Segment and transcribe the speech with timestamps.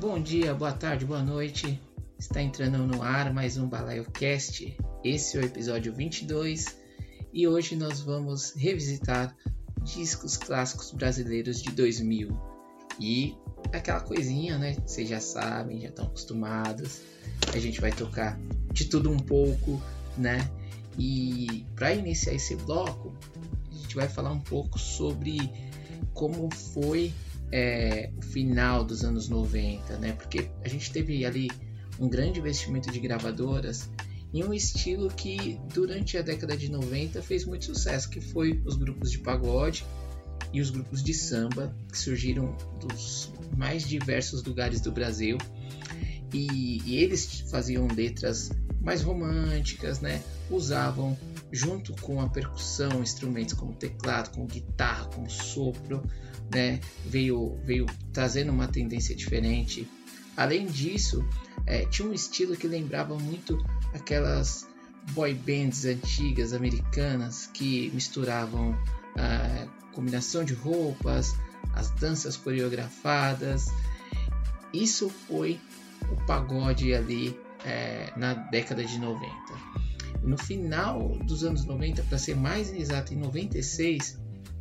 [0.00, 1.80] Bom dia, boa tarde, boa noite.
[2.16, 4.76] Está entrando no ar mais um BalaioCast.
[5.02, 6.66] Esse é o episódio 22
[7.32, 9.36] e hoje nós vamos revisitar
[9.82, 12.30] discos clássicos brasileiros de 2000.
[13.00, 13.36] E
[13.72, 14.76] aquela coisinha, né?
[14.86, 17.00] Vocês já sabem, já estão acostumados.
[17.52, 18.38] A gente vai tocar
[18.72, 19.82] de tudo um pouco,
[20.16, 20.48] né?
[20.96, 23.12] E para iniciar esse bloco,
[23.68, 25.50] a gente vai falar um pouco sobre
[26.14, 27.12] como foi
[27.50, 30.12] é, o final dos anos 90, né?
[30.12, 31.50] Porque a gente teve ali
[31.98, 33.88] um grande investimento de gravadoras
[34.32, 38.76] em um estilo que durante a década de 90 fez muito sucesso, que foi os
[38.76, 39.84] grupos de pagode
[40.52, 45.38] e os grupos de samba que surgiram dos mais diversos lugares do Brasil.
[46.32, 50.22] E, e eles faziam letras mais românticas, né?
[50.50, 51.16] Usavam
[51.50, 56.02] junto com a percussão instrumentos como teclado, como guitarra, como sopro,
[56.52, 56.80] né?
[57.06, 59.88] Veio veio trazendo uma tendência diferente.
[60.36, 61.26] Além disso,
[61.66, 63.58] é, tinha um estilo que lembrava muito
[63.92, 64.66] aquelas
[65.12, 68.76] boy bands antigas americanas que misturavam
[69.16, 71.34] a combinação de roupas,
[71.74, 73.66] as danças coreografadas.
[74.72, 75.58] Isso foi
[76.10, 79.28] o pagode ali é, na década de 90.
[80.22, 84.18] No final dos anos 90, para ser mais exato, em 96,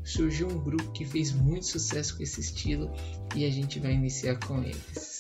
[0.08, 2.92] surgiu um grupo que fez muito sucesso com esse estilo
[3.36, 5.18] e a gente vai iniciar com eles.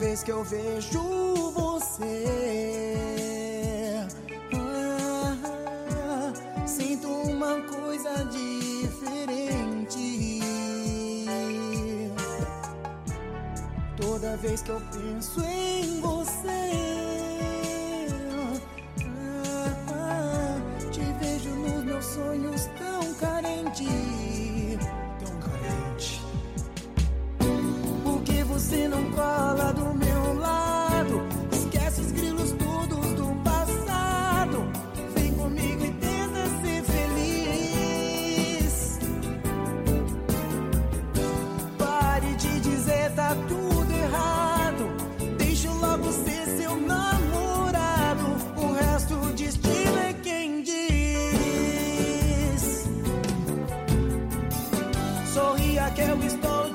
[0.00, 2.49] vez que eu vejo você,
[14.40, 16.70] vez que eu penso em você,
[20.90, 23.86] te vejo nos meus sonhos tão carente,
[25.18, 26.22] tão carente.
[28.02, 29.09] Por que você não
[55.70, 56.69] dia que eu estou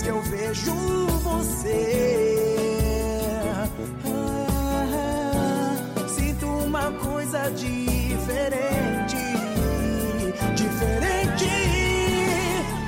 [0.00, 0.72] vez que eu vejo
[1.22, 2.34] você,
[3.54, 3.68] ah,
[6.08, 9.16] sinto uma coisa diferente,
[10.54, 11.50] diferente.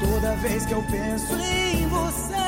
[0.00, 2.41] Toda vez que eu penso em você,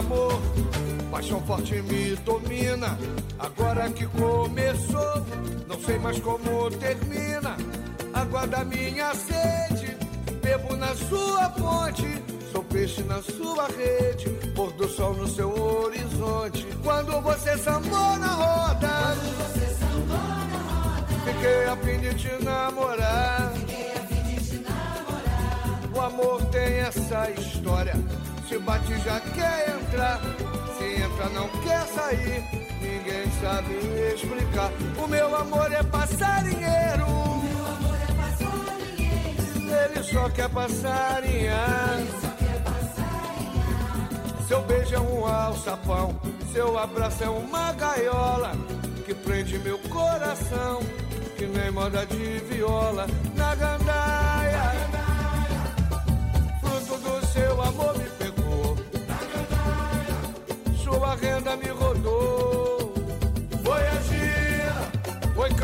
[0.00, 0.40] amor.
[1.10, 2.98] Paixão forte me domina.
[3.38, 5.26] Agora que começou,
[5.68, 7.56] não sei mais como termina.
[8.12, 9.96] Água da minha sede,
[10.42, 12.22] bebo na sua fonte.
[12.52, 16.66] Sou peixe na sua rede, pôr do sol no seu horizonte.
[16.82, 20.18] Quando você sambou na roda, Quando você sambou
[20.50, 23.52] na roda, fiquei a fim de te namorar.
[23.54, 25.90] fiquei a fim de te namorar.
[25.94, 27.94] O amor tem essa história.
[28.50, 30.20] Se bate já quer entrar.
[30.76, 32.42] Se entra não quer sair.
[32.82, 33.74] Ninguém sabe
[34.12, 34.72] explicar.
[34.98, 37.06] O meu amor é passarinheiro.
[37.06, 42.00] Meu amor é passarinheiro, Ele só quer passarinhar.
[42.20, 44.48] só quer passarinhar.
[44.48, 46.20] Seu beijo é um alçapão.
[46.52, 48.50] Seu abraço é uma gaiola.
[49.06, 50.80] Que prende meu coração.
[51.38, 53.06] Que nem moda de viola.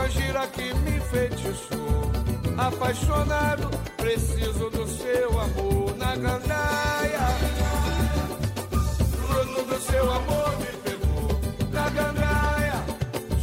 [0.08, 2.12] Gira, que me enfeitiçou.
[2.56, 7.20] Apaixonado, preciso do seu amor na gandaia.
[9.26, 11.40] Fruto do seu amor me pegou.
[11.72, 12.84] Na gandaia,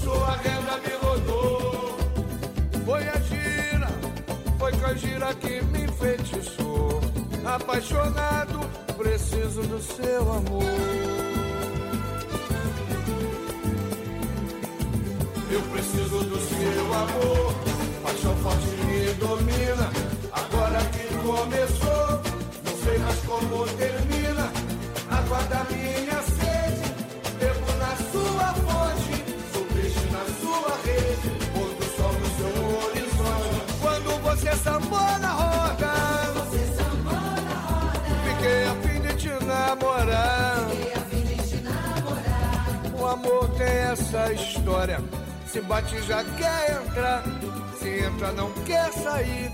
[0.03, 1.97] sua renda me rodou.
[2.85, 3.87] Foi a gira,
[4.57, 7.01] foi canjira que me enfeitiçou.
[7.45, 8.59] Apaixonado,
[8.97, 11.22] preciso do seu amor.
[15.53, 17.53] Eu preciso do seu amor.
[18.01, 19.87] Paixão forte me domina.
[20.31, 22.21] Agora que começou,
[22.65, 24.51] não sei mais como termina.
[25.11, 26.85] Água da minha sede,
[27.39, 29.13] bebo na sua fonte.
[29.53, 32.53] Sou peixe na sua rede, pôr do sol no seu
[32.87, 33.57] horizonte.
[33.79, 35.93] Quando você sambou na roda,
[36.33, 40.67] Você sambou na roda, fiquei a fim de te namorar.
[40.71, 42.99] fiquei a fim de te namorar.
[42.99, 45.22] O amor tem essa história.
[45.53, 47.23] Se bate já quer entrar.
[47.77, 49.51] Se entra não quer sair.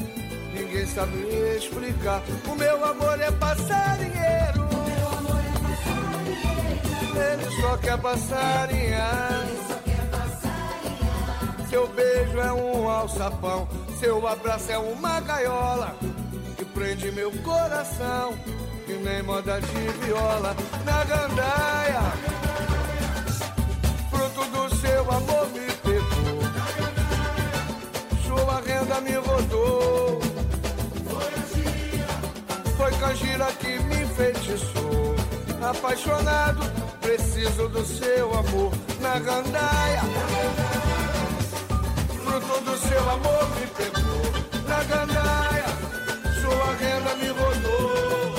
[0.54, 1.18] Ninguém sabe
[1.58, 2.22] explicar.
[2.48, 4.60] O meu amor é passarinheiro.
[4.60, 9.46] Meu amor é passarinheiro, Ele só quer passarinhar.
[9.68, 11.68] só quer passarinhar.
[11.70, 13.68] Seu beijo é um alçapão.
[14.00, 15.98] Seu abraço é uma gaiola.
[16.56, 18.38] Que prende meu coração.
[18.86, 20.56] Que nem moda de viola.
[20.86, 21.89] Na gandaia.
[35.90, 36.62] Apaixonado,
[37.02, 38.72] preciso do seu amor.
[39.02, 40.02] Na gandaia.
[42.24, 44.22] Fruto do seu amor me pegou.
[44.68, 45.66] Na gandaia,
[46.42, 48.36] sua renda me rodou.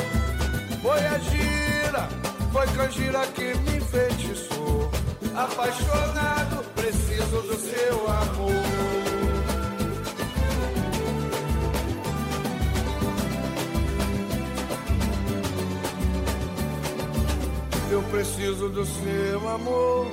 [0.80, 2.08] Foi a gira,
[2.52, 4.88] foi canjira que me enfeitiçou.
[5.34, 8.79] Apaixonado, preciso do seu amor.
[18.10, 20.06] Preciso do seu amor.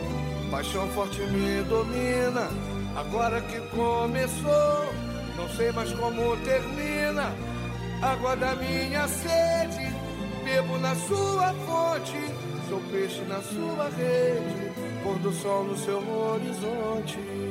[0.51, 2.49] Paixão forte me domina.
[2.95, 4.93] Agora que começou,
[5.35, 7.33] não sei mais como termina.
[8.01, 9.93] Água da minha sede,
[10.43, 12.17] bebo na sua fonte.
[12.69, 14.71] Sou peixe na sua rede,
[15.03, 17.46] pôr do sol no seu horizonte.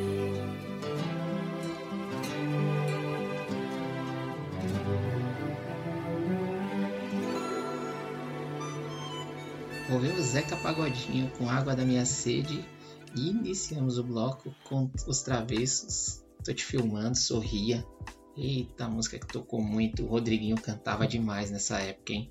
[9.96, 12.62] Ouvimos Zeca Pagodinho com Água da Minha Sede
[13.16, 16.22] e iniciamos o bloco com Os Travessos.
[16.44, 17.82] Tô te filmando, sorria.
[18.36, 20.04] Eita, música que tocou muito.
[20.04, 22.30] O Rodriguinho cantava demais nessa época, hein?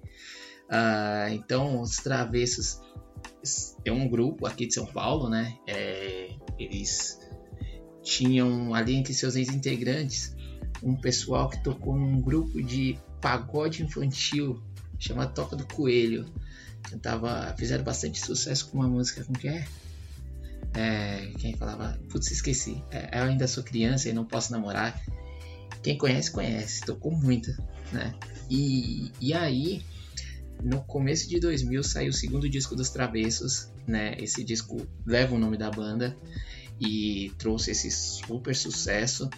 [0.69, 2.81] Ah, então, Os Travessos
[3.83, 5.57] é um grupo aqui de São Paulo, né?
[5.65, 7.19] É, eles
[8.03, 10.35] tinham ali entre seus ex-integrantes
[10.83, 14.61] um pessoal que tocou num grupo de pagode infantil
[14.99, 16.31] chamado Toca do Coelho
[16.89, 19.65] cantava, fizeram bastante sucesso com uma música com que é?
[20.73, 22.83] é quem falava, putz, esqueci.
[22.91, 25.01] É, eu ainda sou criança e não posso namorar.
[25.81, 27.51] Quem conhece, conhece, tocou muito,
[27.91, 28.15] né?
[28.49, 29.83] E, e aí,
[30.63, 34.15] no começo de 2000 saiu o segundo disco dos Travessos, né?
[34.17, 36.15] Esse disco leva o nome da banda
[36.79, 39.29] e trouxe esse super sucesso,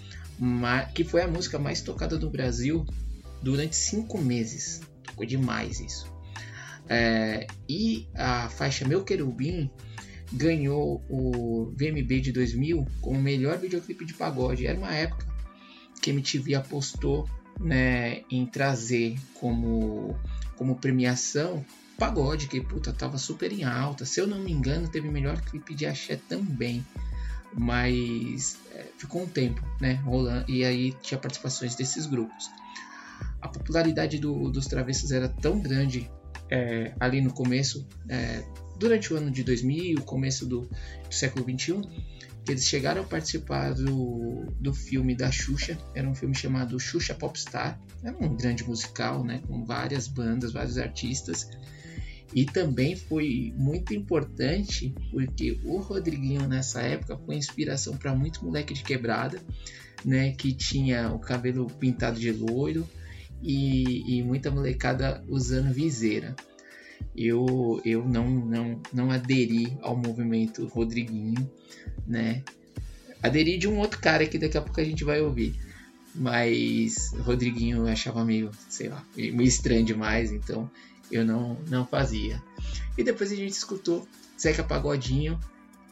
[0.93, 2.85] que foi a música mais tocada do Brasil
[3.41, 4.81] durante cinco meses.
[5.03, 6.16] Tocou demais isso.
[6.89, 9.69] É, e a faixa Meu Querubim
[10.31, 14.65] ganhou o VMB de 2000 como melhor videoclipe de pagode.
[14.65, 15.25] Era uma época
[16.01, 17.29] que a MTV apostou
[17.59, 20.15] né, em trazer como,
[20.55, 21.65] como premiação
[21.97, 24.05] pagode, que puta, tava super em alta.
[24.05, 26.85] Se eu não me engano, teve melhor clipe de axé também.
[27.53, 29.93] Mas é, ficou um tempo, né?
[29.93, 32.49] Rolando, e aí tinha participações desses grupos.
[33.41, 36.11] A popularidade do, dos travessos era tão grande
[36.49, 38.43] é, ali no começo, é,
[38.77, 43.73] durante o ano de 2000, começo do, do século 21, que eles chegaram a participar
[43.73, 49.23] do, do filme da Xuxa, era um filme chamado Xuxa Popstar, era um grande musical,
[49.23, 51.49] né, com várias bandas, vários artistas,
[52.33, 58.73] e também foi muito importante porque o Rodriguinho nessa época foi inspiração para muito moleque
[58.73, 59.41] de quebrada,
[60.05, 62.87] né, que tinha o cabelo pintado de loiro
[63.41, 66.35] e, e muita molecada usando viseira
[67.15, 71.49] eu, eu não, não, não aderi ao movimento Rodriguinho,
[72.05, 72.43] né?
[73.21, 75.59] Aderi de um outro cara que daqui a pouco a gente vai ouvir.
[76.13, 80.69] Mas Rodriguinho eu achava meio, sei lá, meio estranho demais, então
[81.11, 82.41] eu não, não fazia.
[82.97, 84.07] E depois a gente escutou
[84.39, 85.39] Zeca Pagodinho,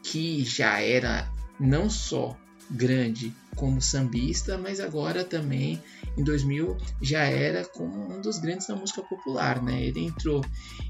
[0.02, 2.36] que já era não só
[2.70, 5.82] grande como sambista, mas agora também
[6.16, 9.82] em 2000 já era como um dos grandes da música popular, né?
[9.82, 10.44] Ele entrou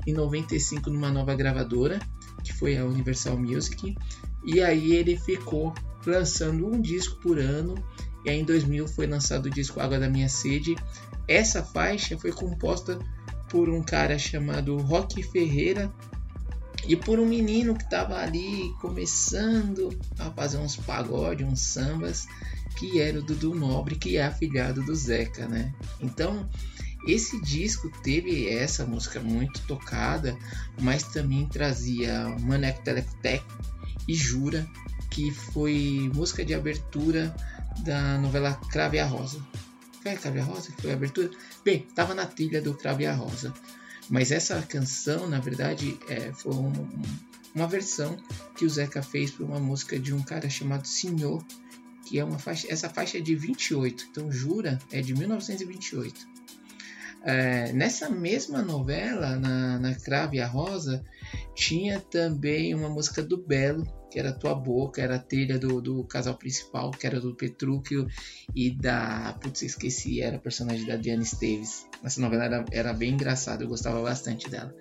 [0.06, 1.98] em 95 numa nova gravadora,
[2.42, 3.96] que foi a Universal Music,
[4.44, 7.74] e aí ele ficou lançando um disco por ano,
[8.24, 10.76] e aí em 2000 foi lançado o disco Água da Minha Sede.
[11.28, 12.98] Essa faixa foi composta
[13.48, 15.92] por um cara chamado Rock Ferreira
[16.88, 22.26] e por um menino que estava ali começando a fazer uns pagodes, uns sambas,
[22.78, 25.74] que era o Dudu Nobre, que é afilhado do Zeca, né?
[26.00, 26.48] Então,
[27.06, 30.36] esse disco teve essa música muito tocada,
[30.80, 33.46] mas também trazia Maneco Telecteco
[34.06, 34.66] e Jura,
[35.10, 37.34] que foi música de abertura
[37.84, 39.40] da novela Crave a Rosa.
[40.02, 41.30] Foi Crave a Rosa que foi a abertura?
[41.64, 43.52] Bem, estava na trilha do Crave a Rosa.
[44.08, 46.72] Mas essa canção, na verdade, é, foi um,
[47.54, 48.16] uma versão
[48.56, 51.44] que o Zeca fez para uma música de um cara chamado Senhor,
[52.06, 56.36] que é uma faixa, essa faixa é de 28, então Jura é de 1928.
[57.24, 61.04] É, nessa mesma novela, na, na Crave e a Rosa,
[61.56, 63.84] tinha também uma música do Belo,
[64.16, 68.08] que era Tua Boca, era a trilha do, do casal principal, que era do Petrúquio
[68.54, 69.36] e da.
[69.42, 71.86] Putz, esqueci, era a personagem da Diana Esteves.
[72.02, 74.74] Essa novela era, era bem engraçada, eu gostava bastante dela.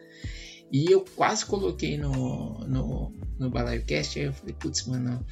[0.72, 5.25] E eu quase coloquei no, no, no Balaio Cast, aí eu falei, putz, mano,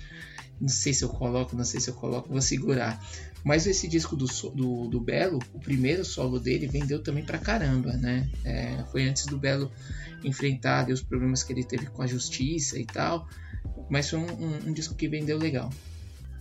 [0.60, 3.02] não sei se eu coloco, não sei se eu coloco, vou segurar.
[3.42, 7.94] Mas esse disco do, do, do Belo, o primeiro solo dele, vendeu também pra caramba,
[7.94, 8.30] né?
[8.44, 9.72] É, foi antes do Belo
[10.26, 13.30] enfrentar os problemas que ele teve com a justiça e tal,
[13.90, 15.70] mas foi um, um, um disco que vendeu legal.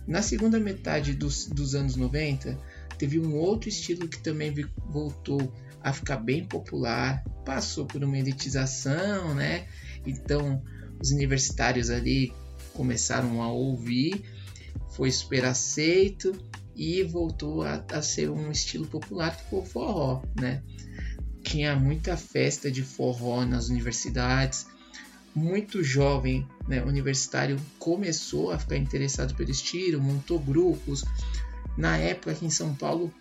[0.07, 2.57] Na segunda metade dos, dos anos 90,
[2.97, 4.53] teve um outro estilo que também
[4.89, 9.67] voltou a ficar bem popular, passou por uma elitização, né?
[10.05, 10.61] Então,
[11.01, 12.33] os universitários ali
[12.73, 14.23] começaram a ouvir,
[14.95, 16.33] foi super aceito
[16.75, 20.63] e voltou a, a ser um estilo popular que foi o forró, né?
[21.43, 24.65] Tinha muita festa de forró nas universidades,
[25.35, 31.03] muito jovem né, universitário começou a ficar interessado pelo estilo, montou grupos.
[31.77, 33.13] Na época aqui em São Paulo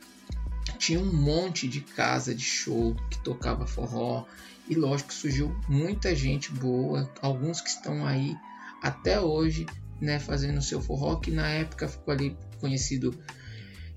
[0.78, 4.24] tinha um monte de casa de show que tocava forró
[4.68, 8.36] e lógico surgiu muita gente boa, alguns que estão aí
[8.82, 9.66] até hoje,
[10.00, 13.16] né, fazendo seu forró, que na época ficou ali conhecido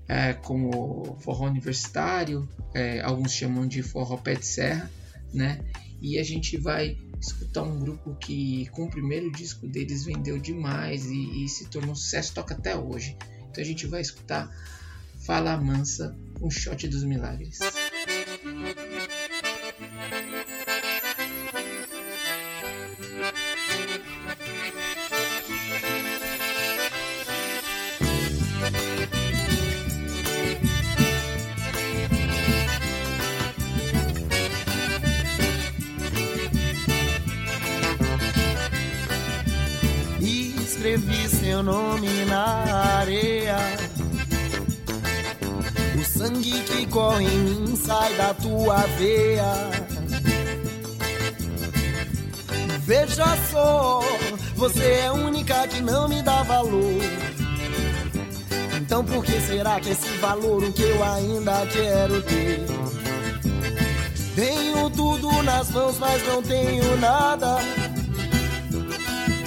[0.08, 4.90] é, como forró universitário, é, alguns chamam de forró pé de serra,
[5.34, 5.60] né?
[6.00, 11.06] E a gente vai escutar um grupo que com o primeiro disco deles vendeu demais
[11.06, 13.16] e, e se tornou um sucesso, toca até hoje.
[13.50, 14.50] Então a gente vai escutar
[15.24, 17.58] Fala Mansa, um shot dos milagres.
[48.16, 49.70] Da tua veia.
[52.80, 54.00] Veja só,
[54.54, 57.02] você é a única que não me dá valor.
[58.80, 62.64] Então por que será que esse valor o que eu ainda quero ter?
[64.36, 67.56] Tenho tudo nas mãos, mas não tenho nada.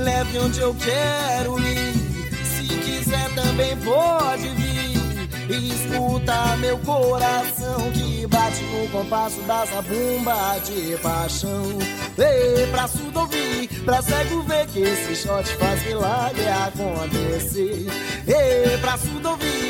[0.00, 1.94] Leve onde eu quero ir.
[2.44, 4.90] Se quiser, também pode vir.
[5.50, 11.64] Escuta meu coração que bate no compasso dessa bomba de paixão.
[12.16, 17.86] Ei, pra surdo ouvir, pra cego ver que esse shot faz milagre acontecer.
[18.28, 19.69] Ei, pra surdo ouvir,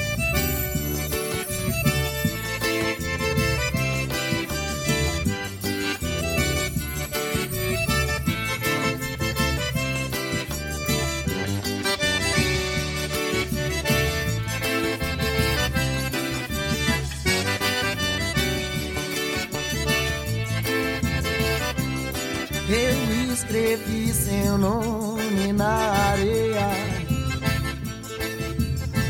[24.51, 25.75] Seu nome na
[26.11, 26.67] areia.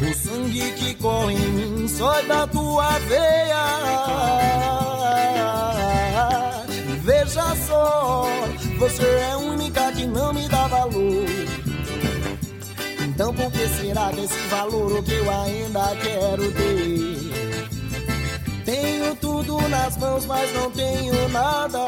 [0.01, 3.65] O sangue que corre em mim só é da tua veia.
[7.03, 8.27] Veja só,
[8.77, 11.25] você é a única que não me dá valor.
[12.99, 17.31] Então por que será que esse valor o que eu ainda quero ter?
[18.63, 21.87] Tenho tudo nas mãos, mas não tenho nada.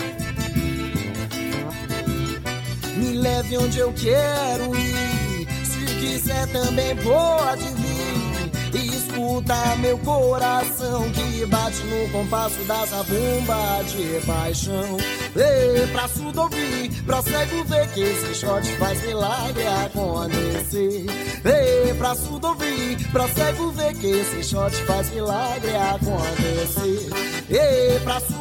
[3.01, 5.47] Me leve onde eu quero ir.
[5.65, 8.51] Se quiser também pode vir.
[8.73, 14.97] E escuta meu coração que bate no compasso dessa bomba de paixão.
[15.35, 21.05] Ei, pra surdo ouvir, pra cego ver que esse shot faz milagre acontecer.
[21.43, 27.09] Ei, pra surdo ouvir, pra cego ver que esse shot faz milagre acontecer.
[27.49, 28.19] Ei, pra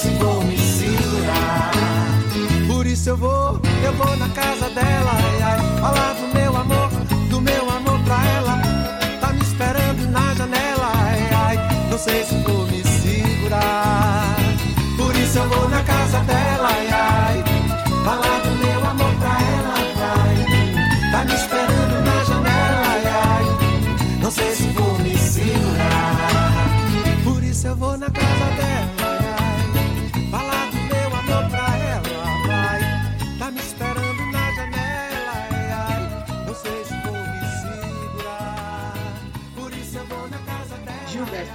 [0.00, 1.70] Se vou me segurar.
[2.66, 6.88] Por isso eu vou, eu vou na casa dela, ai, ai, falar do meu amor,
[7.28, 8.62] do meu amor pra ela.
[9.20, 11.56] Tá me esperando na janela, ai, ai,
[11.90, 14.36] não sei se vou me segurar.
[14.96, 17.44] Por isso eu vou na casa dela, ai, ai,
[18.02, 18.49] falar do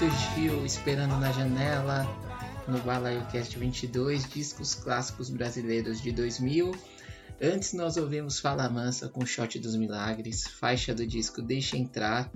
[0.05, 2.05] Gilberto Gil esperando na janela
[2.67, 6.75] no BalaioCast 22, discos clássicos brasileiros de 2000.
[7.41, 12.31] Antes nós ouvimos Fala Mansa com Shot dos Milagres, faixa do disco Deixa Entrar.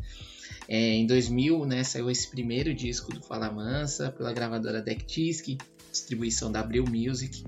[0.68, 5.56] É, em 2000 né, saiu esse primeiro disco do Fala Mansa pela gravadora Deck Disc,
[5.92, 7.44] distribuição da Abril Music.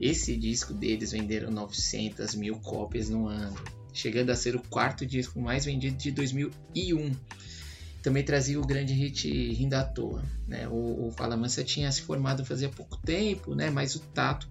[0.00, 3.54] Esse disco deles venderam 900 mil cópias no ano,
[3.92, 7.12] chegando a ser o quarto disco mais vendido de 2001
[8.04, 10.22] também trazia o grande hit Rindo à Toa.
[10.46, 10.68] Né?
[10.68, 13.70] O, o Fala Mansa tinha se formado fazia pouco tempo, né?
[13.70, 14.46] mas o Tato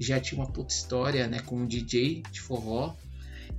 [0.00, 1.38] já tinha uma puta história né?
[1.46, 2.96] como DJ de forró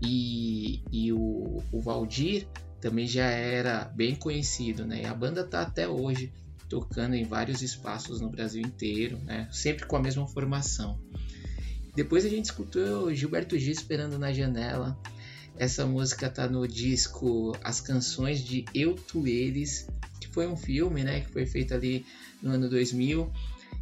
[0.01, 2.47] e, e o, o Valdir
[2.81, 4.85] também já era bem conhecido.
[4.85, 5.03] Né?
[5.03, 6.33] E a banda tá até hoje
[6.67, 9.47] tocando em vários espaços no Brasil inteiro, né?
[9.53, 10.99] sempre com a mesma formação.
[11.95, 14.99] Depois a gente escutou Gilberto Gil esperando na janela.
[15.59, 21.03] Essa música tá no disco As Canções de Eu, Tu, Eles, que foi um filme,
[21.03, 22.05] né, que foi feito ali
[22.41, 23.29] no ano 2000.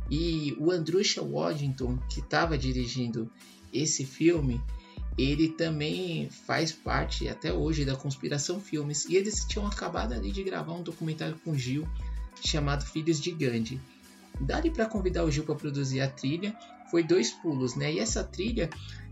[0.09, 3.31] E o Andrusha Waddington, que estava dirigindo
[3.71, 4.59] esse filme,
[5.15, 9.05] ele também faz parte até hoje da Conspiração Filmes.
[9.05, 11.87] E eles tinham acabado ali de gravar um documentário com Gil
[12.43, 13.79] chamado Filhos de Gandhi.
[14.41, 16.57] Dali para convidar o Gil para produzir a trilha
[16.89, 17.93] foi dois pulos, né?
[17.93, 18.67] E essa trilha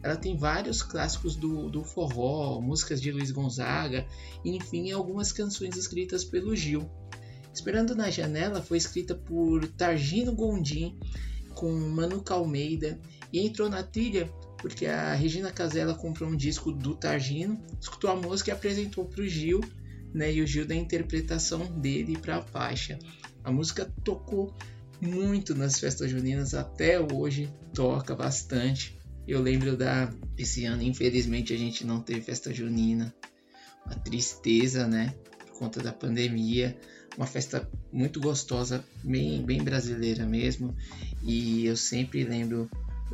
[0.06, 4.06] ela tem vários clássicos do, do forró, músicas de Luiz Gonzaga,
[4.46, 6.88] enfim, algumas canções escritas pelo Gil.
[7.52, 10.96] Esperando na Janela foi escrita por Targino Gondim
[11.56, 13.00] com Manuca Almeida
[13.34, 18.16] e entrou na trilha porque a Regina Casella comprou um disco do Targino, escutou a
[18.16, 19.62] música e apresentou para o Gil,
[20.14, 20.32] né?
[20.32, 23.00] E o Gil da interpretação dele para a faixa.
[23.44, 24.54] A música tocou
[25.02, 28.95] muito nas festas juninas, até hoje toca bastante.
[29.28, 33.14] Eu lembro da esse ano, infelizmente a gente não teve festa junina,
[33.86, 35.14] uma tristeza, né,
[35.46, 36.78] por conta da pandemia.
[37.18, 40.76] Uma festa muito gostosa, bem, bem brasileira mesmo.
[41.24, 42.70] E eu sempre lembro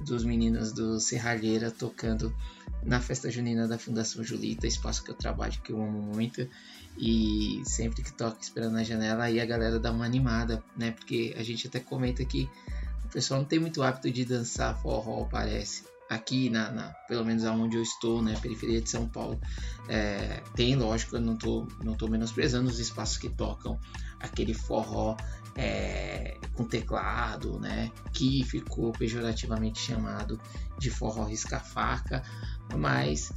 [0.05, 2.35] dos meninos do Serralheira tocando
[2.83, 6.47] na festa junina da Fundação Julita, espaço que eu trabalho, que eu amo muito.
[6.97, 10.91] E sempre que toca Esperando na Janela, aí a galera dá uma animada, né?
[10.91, 12.49] Porque a gente até comenta que
[13.05, 15.83] o pessoal não tem muito hábito de dançar forró, parece.
[16.11, 18.37] Aqui, na, na pelo menos aonde eu estou, né?
[18.41, 19.39] Periferia de São Paulo,
[19.87, 23.79] é, tem, lógico, eu não tô, não tô menosprezando os espaços que tocam
[24.19, 25.15] aquele forró
[25.55, 27.89] é, com teclado, né?
[28.11, 30.37] Que ficou pejorativamente chamado
[30.77, 32.21] de forró risca-faca,
[32.75, 33.31] mas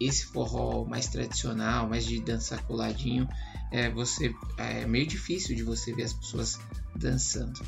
[0.00, 3.28] esse forró mais tradicional, mais de dançar coladinho,
[3.70, 6.58] é, você, é meio difícil de você ver as pessoas
[6.96, 7.60] dançando.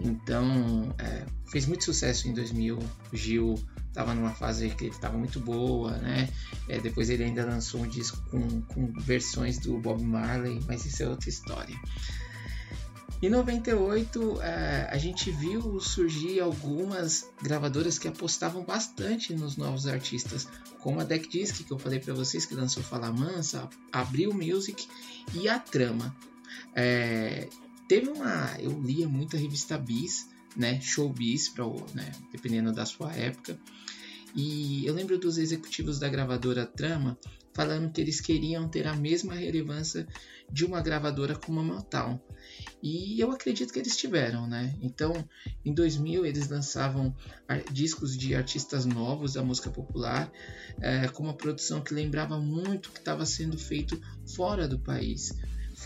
[0.00, 2.78] Então, é, fez muito sucesso em 2000.
[3.12, 3.54] O Gil
[3.88, 6.28] estava numa fase que ele estava muito boa, né?
[6.68, 11.02] É, depois ele ainda lançou um disco com, com versões do Bob Marley, mas isso
[11.02, 11.74] é outra história.
[13.22, 20.46] Em 98, é, a gente viu surgir algumas gravadoras que apostavam bastante nos novos artistas,
[20.80, 24.86] como a Deck Disc, que eu falei para vocês, que lançou Fala Mansa, Abril Music
[25.32, 26.14] e a Trama.
[26.74, 27.48] É,
[27.88, 28.56] teve uma.
[28.60, 30.80] Eu lia muita revista Bis, né?
[30.80, 33.58] Showbiz, pra, né, dependendo da sua época.
[34.34, 37.18] E eu lembro dos executivos da gravadora Trama
[37.54, 40.06] falando que eles queriam ter a mesma relevância
[40.52, 42.20] de uma gravadora como a Motown.
[42.82, 44.76] E eu acredito que eles tiveram, né?
[44.82, 45.26] Então,
[45.64, 47.16] em 2000 eles lançavam
[47.72, 50.30] discos de artistas novos da música popular,
[50.80, 53.98] é, com uma produção que lembrava muito o que estava sendo feito
[54.34, 55.34] fora do país.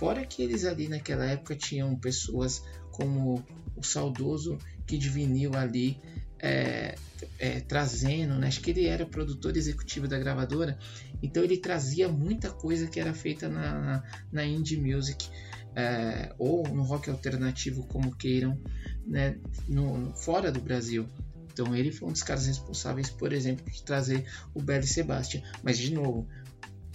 [0.00, 3.44] Fora que eles ali naquela época tinham pessoas como
[3.76, 6.00] o saudoso Kid Vinil ali
[6.38, 6.94] é,
[7.38, 8.46] é, trazendo, né?
[8.46, 10.78] acho que ele era produtor executivo da gravadora,
[11.22, 15.28] então ele trazia muita coisa que era feita na, na, na indie music
[15.76, 18.58] é, ou no rock alternativo, como queiram,
[19.06, 19.36] né?
[19.68, 21.06] no, fora do Brasil.
[21.52, 25.42] Então ele foi um dos caras responsáveis, por exemplo, de trazer o Belly Sebastian.
[25.62, 26.26] Mas de novo,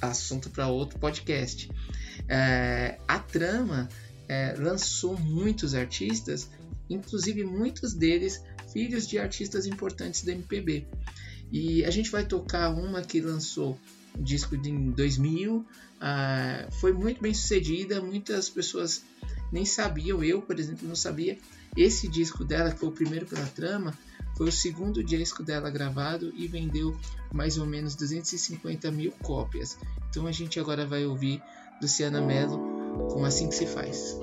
[0.01, 1.69] assunto para outro podcast.
[2.27, 3.89] É, a trama
[4.27, 6.49] é, lançou muitos artistas,
[6.89, 10.87] inclusive muitos deles filhos de artistas importantes da MPB.
[11.51, 13.79] E a gente vai tocar uma que lançou
[14.17, 15.65] disco em 2000, uh,
[15.99, 19.03] ah, foi muito bem sucedida, muitas pessoas
[19.51, 21.37] nem sabiam, eu por exemplo não sabia.
[21.75, 23.93] Esse disco dela, que foi o primeiro pela trama,
[24.37, 26.97] foi o segundo disco dela gravado e vendeu
[27.33, 29.77] mais ou menos 250 mil cópias.
[30.09, 31.41] Então a gente agora vai ouvir
[31.81, 32.59] Luciana Mello
[33.11, 34.17] com Assim Que Se Faz.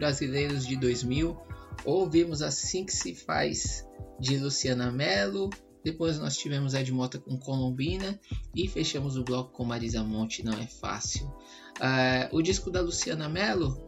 [0.00, 1.36] Brasileiros de 2000,
[1.84, 3.86] ouvimos Assim Que Se Faz
[4.18, 5.50] de Luciana Mello,
[5.84, 8.18] depois nós tivemos Ed Mota com Colombina
[8.56, 11.26] e fechamos o bloco com Marisa Monte, Não É Fácil.
[11.26, 13.78] Uh, o disco da Luciana Mello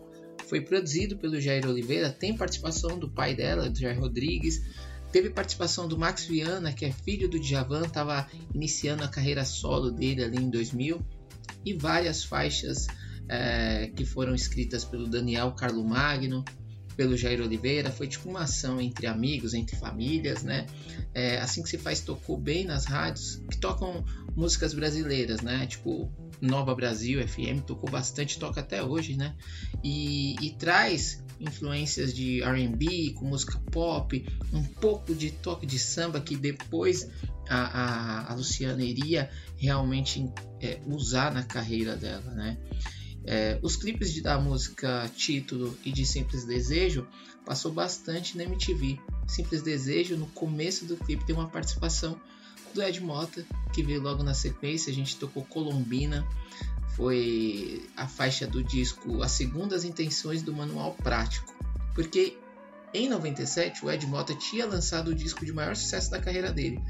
[0.48, 4.60] foi produzido pelo Jair Oliveira, tem participação do pai dela, do Jair Rodrigues,
[5.10, 9.90] teve participação do Max Viana, que é filho do Djavan, estava iniciando a carreira solo
[9.90, 11.00] dele ali em 2000,
[11.64, 12.86] e várias faixas
[13.28, 16.44] é, que foram escritas pelo Daniel Carlo Magno,
[16.96, 20.66] pelo Jair Oliveira, foi tipo uma ação entre amigos, entre famílias, né?
[21.14, 24.04] É, assim que se faz tocou bem nas rádios que tocam
[24.36, 25.66] músicas brasileiras, né?
[25.66, 26.10] Tipo
[26.40, 29.34] Nova Brasil FM tocou bastante, toca até hoje, né?
[29.82, 36.20] E, e traz influências de R&B com música pop, um pouco de toque de samba
[36.20, 37.08] que depois
[37.48, 42.58] a, a, a Luciana iria realmente é, usar na carreira dela, né?
[43.24, 47.06] É, os clipes da música Título e de Simples Desejo
[47.44, 48.98] passou bastante na MTV.
[49.26, 52.20] Simples Desejo, no começo do clipe, tem uma participação
[52.74, 54.90] do Ed Mota, que veio logo na sequência.
[54.90, 56.26] A gente tocou Colombina,
[56.96, 61.52] foi a faixa do disco As Segundas Intenções do Manual Prático.
[61.94, 62.36] Porque
[62.94, 66.80] em 97 o Ed Mota tinha lançado o disco de maior sucesso da carreira dele,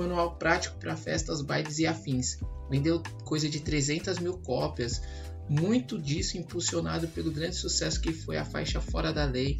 [0.00, 2.38] Manual Prático para Festas, Bailes e Afins.
[2.70, 5.02] Vendeu coisa de 300 mil cópias,
[5.50, 9.58] muito disso impulsionado pelo grande sucesso que foi a faixa Fora da Lei,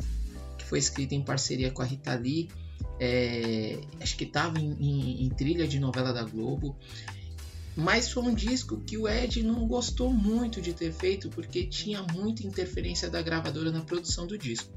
[0.57, 2.49] que foi escrita em parceria com a Rita Lee
[3.01, 6.77] é, acho que estava em, em, em, trilha de novela da Globo.
[7.75, 12.03] Mas foi um disco que o Ed não gostou muito de ter feito porque tinha
[12.03, 14.71] muita interferência da gravadora na produção do disco.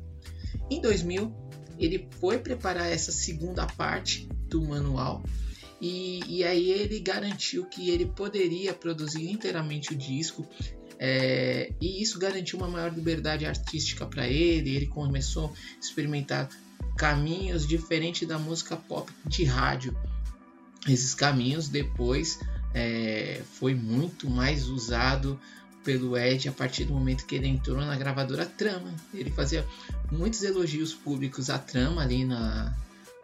[0.70, 1.34] Em 2000,
[1.78, 5.24] ele foi preparar essa segunda parte do manual
[5.82, 10.48] e, e aí ele garantiu que ele poderia produzir inteiramente o disco
[11.00, 14.76] é, e isso garantiu uma maior liberdade artística para ele.
[14.76, 16.50] Ele começou a experimentar
[16.98, 19.96] caminhos diferentes da música pop de rádio.
[20.88, 22.40] Esses caminhos depois
[22.74, 25.40] é, foi muito mais usado
[25.84, 28.94] pelo Ed a partir do momento que ele entrou na gravadora Trama.
[29.14, 29.66] Ele fazia
[30.12, 32.74] muitos elogios públicos à Trama ali na,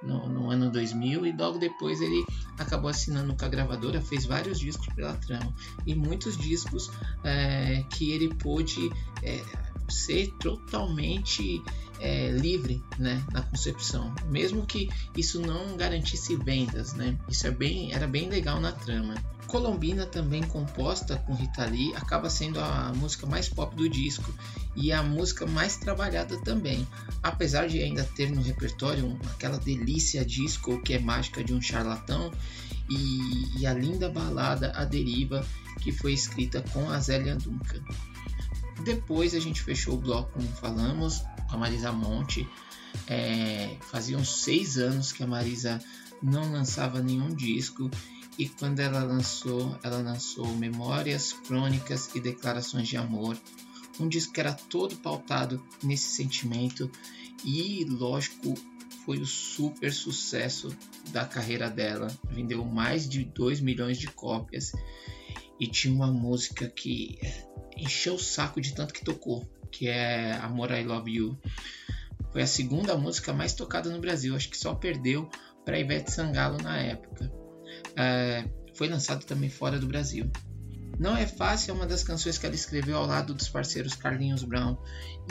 [0.01, 2.25] no, no, ano 2000 e logo depois ele
[2.57, 5.53] acabou assinando com a gravadora, fez vários discos pela Trama
[5.85, 6.91] e muitos discos
[7.23, 8.89] é, que ele pôde
[9.23, 9.41] é,
[9.89, 11.61] ser totalmente
[11.99, 17.17] é, livre né, na concepção, mesmo que isso não garantisse vendas, né?
[17.27, 19.15] Isso é bem, era bem legal na trama.
[19.49, 24.31] Colombina, também composta com Rita Lee, acaba sendo a música mais pop do disco
[24.75, 26.87] e a música mais trabalhada também,
[27.23, 32.31] apesar de ainda ter no repertório aquela delícia disco que é mágica de um charlatão
[32.87, 35.45] e, e a linda balada A Deriva
[35.81, 37.83] que foi escrita com a Zélia Duncan.
[38.83, 42.47] Depois a gente fechou o bloco, como falamos, com a Marisa Monte.
[43.07, 45.81] É, faziam seis anos que a Marisa
[46.21, 47.89] não lançava nenhum disco
[48.39, 53.37] e quando ela lançou, ela lançou Memórias, Crônicas e Declarações de Amor,
[53.99, 56.89] um disco que era todo pautado nesse sentimento
[57.43, 58.53] e, lógico,
[59.05, 60.73] foi o super sucesso
[61.11, 62.07] da carreira dela.
[62.29, 64.71] Vendeu mais de 2 milhões de cópias
[65.59, 67.19] e tinha uma música que
[67.75, 71.37] encheu o saco de tanto que tocou, que é Amor I Love You.
[72.31, 75.29] Foi a segunda música mais tocada no Brasil, acho que só perdeu
[75.65, 77.48] para Ivete Sangalo na época.
[77.95, 80.29] É, foi lançado também fora do Brasil.
[80.97, 84.43] Não é fácil é uma das canções que ela escreveu ao lado dos parceiros Carlinhos
[84.43, 84.77] Brown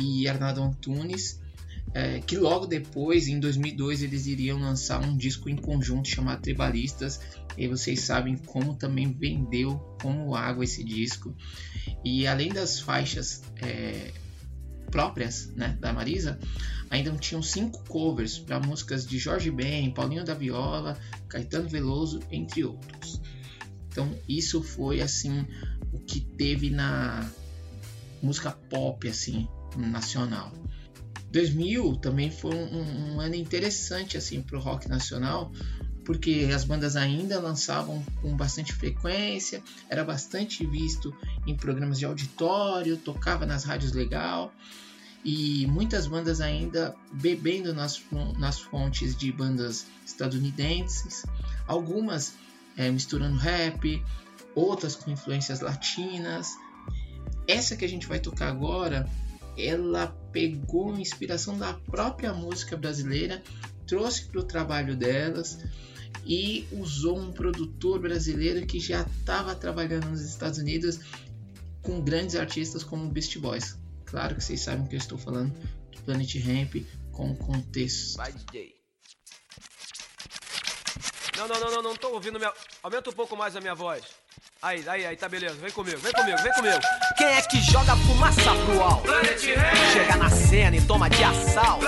[0.01, 1.41] e Arnaldo Antunes,
[1.95, 7.21] é, que logo depois, em 2002, eles iriam lançar um disco em conjunto chamado Tribalistas.
[7.57, 11.35] E vocês sabem como também vendeu como água esse disco.
[12.05, 14.13] E além das faixas é,
[14.91, 16.39] próprias né, da Marisa,
[16.91, 22.65] ainda tinham cinco covers para músicas de Jorge Ben, Paulinho da Viola, Caetano Veloso, entre
[22.65, 23.21] outros.
[23.89, 25.47] Então isso foi assim
[25.93, 27.29] o que teve na
[28.23, 30.53] música pop assim nacional.
[31.31, 35.53] 2000 também foi um, um ano interessante assim para o rock nacional,
[36.05, 41.15] porque as bandas ainda lançavam com bastante frequência, era bastante visto
[41.47, 44.53] em programas de auditório, tocava nas rádios legal
[45.25, 48.01] e muitas bandas ainda bebendo nas,
[48.39, 51.25] nas fontes de bandas estadunidenses,
[51.67, 52.35] algumas
[52.77, 54.03] é, misturando rap,
[54.55, 56.57] outras com influências latinas.
[57.47, 59.09] Essa que a gente vai tocar agora
[59.59, 63.43] ela pegou inspiração da própria música brasileira,
[63.87, 65.59] trouxe para o trabalho delas
[66.25, 71.01] e usou um produtor brasileiro que já estava trabalhando nos Estados Unidos
[71.83, 73.77] com grandes artistas como Beast Boys.
[74.11, 75.53] Claro que vocês sabem que eu estou falando
[75.93, 76.77] do Planet Ramp
[77.13, 78.17] com contexto.
[78.17, 78.75] Vai, DJ.
[81.37, 82.53] Não, não, não, não, não tô ouvindo minha.
[82.83, 84.03] Aumenta um pouco mais a minha voz.
[84.61, 85.55] Aí, aí, aí, tá beleza.
[85.55, 86.79] Vem comigo, vem comigo, vem comigo.
[87.17, 89.09] Quem é que joga fumaça pro alto?
[89.93, 91.87] Chega na cena e toma de assalto.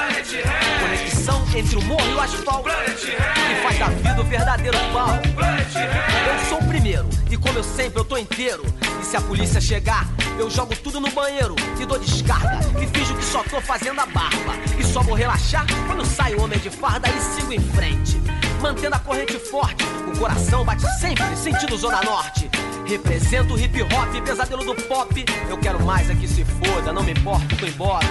[0.81, 2.69] Conexão entre o morro e o asfalto.
[2.69, 5.09] Que faz da vida o verdadeiro pau.
[5.17, 8.63] Eu sou o primeiro, e como eu sempre, eu tô inteiro.
[9.11, 10.07] Se a polícia chegar,
[10.39, 12.61] eu jogo tudo no banheiro e dou descarga.
[12.81, 14.55] E finjo que só tô fazendo a barba.
[14.79, 18.23] E só vou relaxar quando sai o homem de farda e sigo em frente.
[18.63, 22.49] Mantendo a corrente forte, o coração bate sempre, sentido Zona Norte.
[22.91, 25.25] Represento o hip hop, pesadelo do pop.
[25.49, 28.05] Eu quero mais é que se foda, não me importo, tô embora.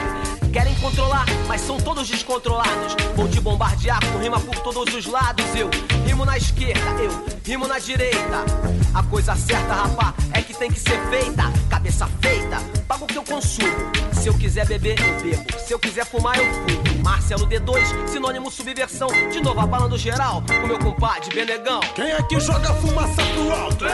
[0.54, 2.96] Querem controlar, mas são todos descontrolados.
[3.14, 5.44] Vou te bombardear com rima por todos os lados.
[5.54, 5.70] Eu
[6.06, 7.12] rimo na esquerda, eu
[7.44, 8.46] rimo na direita.
[8.94, 11.52] A coisa certa, rapá, é que tem que ser feita.
[11.70, 12.58] Cabeça feita,
[12.90, 13.70] pago o que eu consumo.
[14.12, 15.60] Se eu quiser beber, eu bebo.
[15.60, 17.04] Se eu quiser fumar, eu fumo.
[17.04, 19.08] Marcelo D2, sinônimo subversão.
[19.32, 21.82] De novo abalando geral, com meu compadre Benegão.
[21.94, 23.86] Quem é que joga fumaça pro alto?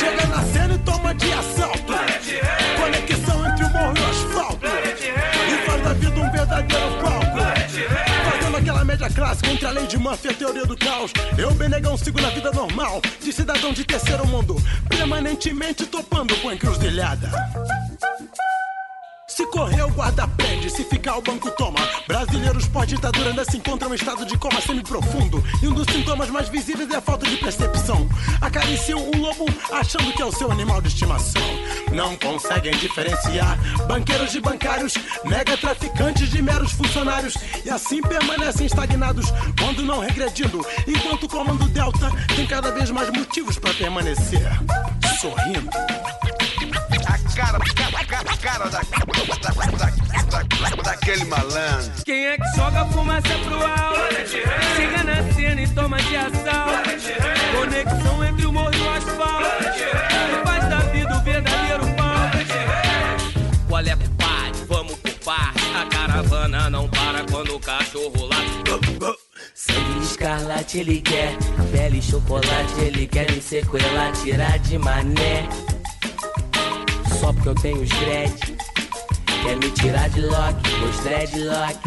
[0.00, 1.92] Chega na cena e toma de assalto.
[2.80, 4.66] Conexão entre o morro e o asfalto.
[4.66, 7.38] E faz da vida um verdadeiro palco.
[8.32, 11.12] Fazendo aquela média clássica entre a lei de Murphy e a teoria do caos.
[11.38, 13.00] Eu, Benegão, sigo na vida normal.
[13.22, 14.56] De cidadão de terceiro mundo.
[14.88, 17.87] Permanentemente topando com encruzilhada.
[19.38, 20.68] Se correr, o guarda prende.
[20.68, 21.78] Se ficar, o banco toma.
[22.08, 25.44] Brasileiros pós-ditadura ainda se encontram em estado de coma semi-profundo.
[25.62, 28.08] E um dos sintomas mais visíveis é a falta de percepção.
[28.40, 31.40] Acariciam um lobo achando que é o seu animal de estimação.
[31.92, 37.36] Não conseguem diferenciar banqueiros de bancários, nega traficantes de meros funcionários.
[37.64, 39.26] E assim permanecem estagnados
[39.56, 40.66] quando não regredindo.
[40.84, 44.50] Enquanto o comando Delta tem cada vez mais motivos para permanecer
[45.20, 45.70] sorrindo.
[46.90, 51.92] A cara, a cara, a cara da, da, da, da, daquele malandro.
[52.04, 53.98] Quem é que joga fumaça pro alto?
[54.76, 56.90] Chega na cena e toma de assalto.
[57.56, 60.44] Conexão entre o morro e o asfalto.
[60.44, 62.08] Faz da vida o verdadeiro pau.
[63.68, 64.64] Qual é, compadre?
[64.66, 65.58] Vamos por parte.
[65.76, 68.58] A caravana não para quando o cachorro late.
[69.54, 71.36] Sangue escarlate ele quer,
[71.72, 75.48] pele chocolate ele quer me sequelar, tirar de mané.
[77.18, 78.32] Só porque eu tenho os dread,
[79.42, 81.78] quer me tirar de lock, meus dreadlock.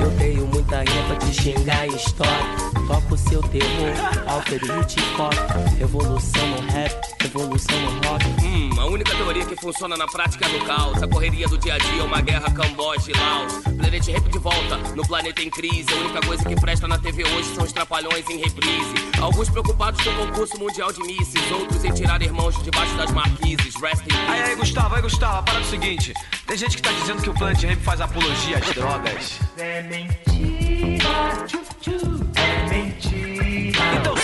[0.00, 2.86] Eu tenho muita rima pra te xingar em estoque.
[2.88, 5.36] Toco o seu terror, Alter e Hitchcock.
[5.78, 8.24] Revolução no rap, revolução no rock.
[8.44, 11.02] Hum, a única teoria que funciona na prática é do caos.
[11.02, 13.52] A correria do dia a dia é uma guerra Camboja e Laos.
[13.76, 15.86] Planet Rap de volta, no planeta em crise.
[15.92, 18.94] A única coisa que presta na TV hoje são os trapalhões em reprise.
[19.20, 23.10] Alguns preocupados com o concurso mundial de mísseis, outros em tirar irmãos de debaixo das
[23.10, 23.74] marquises.
[23.80, 26.12] Rest in Aí, aí, Gustavo, aí, Gustavo, para o seguinte.
[26.46, 29.38] Tem gente que tá dizendo que o Planet Ramp faz apologia às drogas.
[29.58, 32.25] É mentira, tchu, tchu,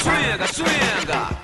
[0.03, 1.42] swinga, swinga!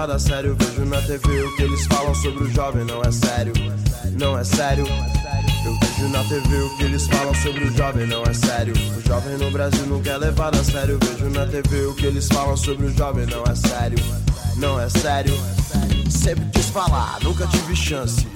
[0.00, 0.56] Levado a sério.
[0.58, 3.52] Vejo na TV o que eles falam sobre o jovem, não é sério.
[4.18, 4.86] Não é sério.
[4.86, 8.72] Eu vejo na TV o que eles falam sobre o jovem, não é sério.
[8.96, 10.98] O jovem no Brasil nunca é levado a sério.
[11.02, 13.98] Vejo na TV o que eles falam sobre o jovem, não é sério.
[14.56, 15.34] Não é sério.
[16.08, 18.26] Sempre quis falar, nunca tive chance.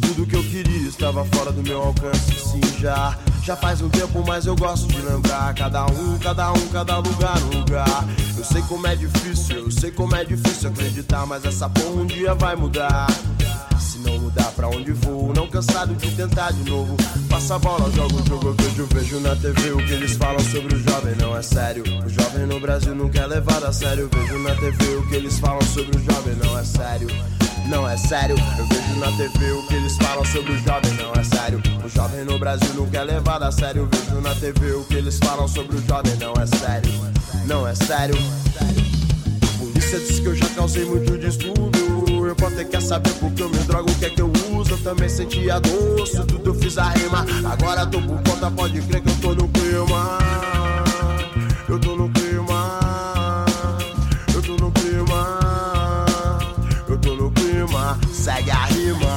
[0.00, 2.32] Tudo que eu queria estava fora do meu alcance.
[2.32, 5.52] Sim, já, já faz um tempo, mas eu gosto de lembrar.
[5.54, 8.04] Cada um, cada um, cada lugar, lugar.
[8.38, 12.06] Eu sei como é difícil, eu sei como é difícil acreditar, mas essa porra um
[12.06, 13.08] dia vai mudar.
[13.80, 16.96] Se não mudar pra onde vou, não cansado de tentar de novo.
[17.28, 20.72] Passa a bola, joga o jogo, eu vejo, na TV o que eles falam sobre
[20.72, 21.82] o jovem, não é sério.
[22.06, 24.08] O jovem no Brasil nunca é levado a sério.
[24.12, 27.08] Vejo na TV o que eles falam sobre o jovem, não é sério.
[27.68, 28.36] não é sério.
[28.56, 31.60] Eu vejo na TV o que eles falam sobre o jovem, não é sério.
[31.84, 33.82] O jovem no Brasil não quer levar a sério.
[33.82, 37.17] Eu vejo na TV o que eles falam sobre o jovem, não é sério.
[37.48, 38.14] Não é sério.
[39.58, 42.26] Polícia disse que eu já causei muito distúrbio.
[42.26, 44.72] Eu até quer saber porque eu me drogo, o que é que eu uso.
[44.72, 47.24] Eu também senti a dor, se tudo eu fiz a rima.
[47.50, 50.18] Agora tô por conta, pode crer que eu tô no clima.
[51.66, 53.46] Eu tô no clima.
[54.34, 56.04] Eu tô no clima.
[56.86, 57.98] Eu tô no clima.
[58.12, 59.07] Segue a rima.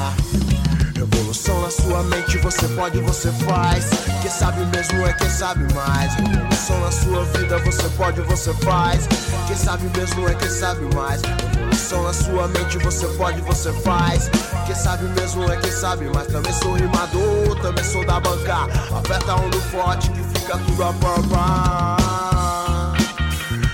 [1.91, 3.89] Sua mente, você pode, você faz.
[4.21, 6.13] Quem sabe mesmo é quem sabe mais.
[6.13, 9.09] Revolução na sua vida, você pode, você faz.
[9.45, 11.21] Quem sabe mesmo é quem sabe mais.
[11.21, 14.29] Revolução na sua mente, você pode, você faz.
[14.65, 16.27] Quem sabe mesmo é quem sabe mais.
[16.27, 18.69] Também sou rimador, também sou da banca.
[18.97, 21.97] Aperta um do forte que fica tudo a pampa.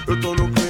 [0.07, 0.66] Eu tô no clima.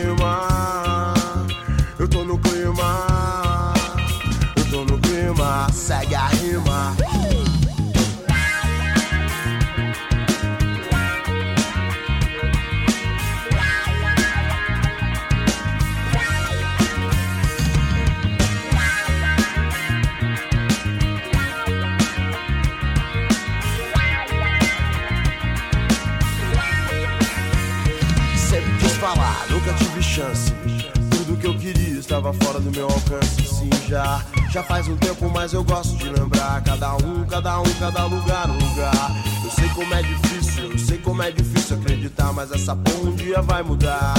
[32.27, 33.43] Estava fora do meu alcance.
[33.43, 36.61] Sim, já, já faz um tempo, mas eu gosto de lembrar.
[36.63, 39.11] Cada um, cada um, cada lugar, um lugar.
[39.43, 43.15] Eu sei como é difícil, eu sei como é difícil acreditar, mas essa porra um
[43.15, 44.15] dia vai mudar.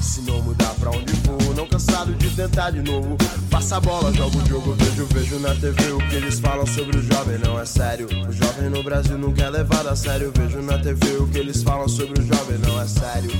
[0.00, 1.39] Se não mudar pra onde vou,
[1.80, 3.16] cansado de tentar de novo.
[3.50, 6.98] Passa a bola, jogo o jogo, vejo, vejo na TV o que eles falam sobre
[6.98, 8.06] o jovem, não é sério.
[8.28, 10.30] O jovem no Brasil não quer levar a sério.
[10.36, 13.30] Vejo na TV o que eles falam sobre o jovem, não é sério.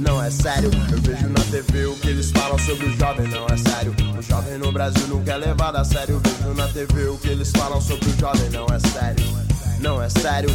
[0.00, 3.46] Não é sério, eu vejo na TV o que eles falam sobre o jovem, não
[3.46, 3.94] é sério.
[4.18, 6.20] O jovem no Brasil não quer levar a sério.
[6.24, 9.24] Vejo na TV o que eles falam sobre o jovem, não é sério.
[9.80, 10.50] Não é sério.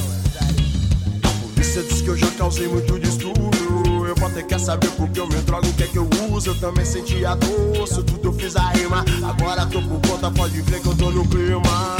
[1.23, 3.66] A polícia diz que eu já causei muito distúrbio.
[4.07, 6.51] Eu vou ter que saber porque eu me drogo, o que é que eu uso.
[6.51, 9.03] Eu também senti a dor, isso tudo eu fiz a rima.
[9.27, 11.97] Agora tô por conta, pode crer que eu tô no clima.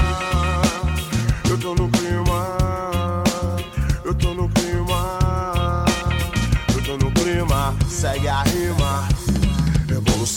[1.49, 3.23] Eu tô no clima.
[4.05, 5.85] Eu tô no clima.
[6.73, 7.75] Eu tô no clima.
[7.89, 8.86] Segue a rima.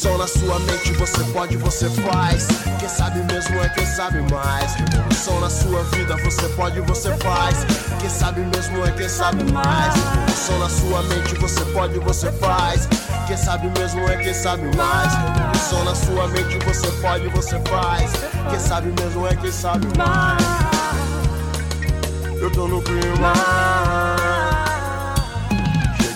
[0.02, 2.46] Revolução na sua mente, você pode, você faz.
[2.78, 4.74] Quem sabe mesmo é quem sabe mais.
[4.74, 7.66] Revolução na sua vida, você pode, você faz.
[8.00, 9.94] Quem sabe mesmo é quem sabe mais.
[9.94, 12.88] Revolução na sua mente, você pode, você faz.
[13.26, 15.12] Quem sabe mesmo é quem sabe mais.
[15.12, 18.10] Revolução na sua mente, você pode, você faz.
[18.48, 20.42] Quem sabe mesmo é quem sabe mais.
[22.40, 24.09] Eu tô no clima.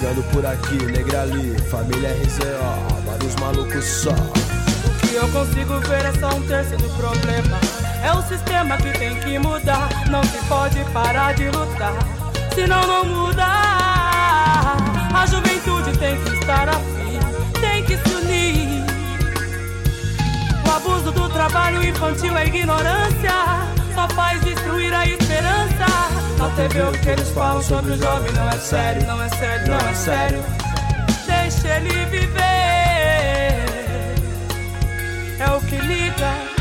[0.05, 4.11] Chegando por aqui, negra ali, família RZO, vários malucos só.
[4.11, 7.59] O que eu consigo ver é só um terço do problema.
[8.03, 9.89] É o sistema que tem que mudar.
[10.11, 11.95] Não se pode parar de lutar,
[12.55, 13.47] senão não muda.
[13.47, 17.19] A juventude tem que estar afim,
[17.59, 18.85] tem que se unir.
[20.67, 23.33] O abuso do trabalho infantil é ignorância.
[23.95, 26.24] Só faz destruir a esperança.
[26.39, 29.69] Na TV o que eles falam sobre o jovem não é sério, não é sério,
[29.69, 30.45] não é sério.
[31.27, 32.45] Deixa ele viver.
[35.39, 36.54] É o que liga.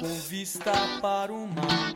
[0.00, 1.94] Com vista para o mar.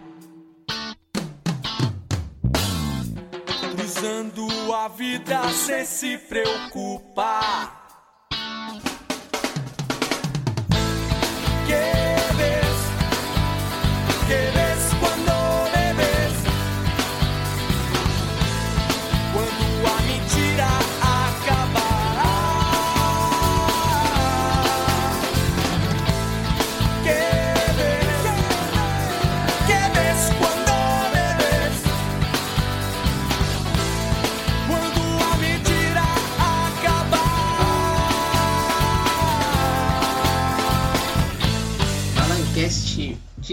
[3.76, 7.83] Cruzando a vida sem se preocupar.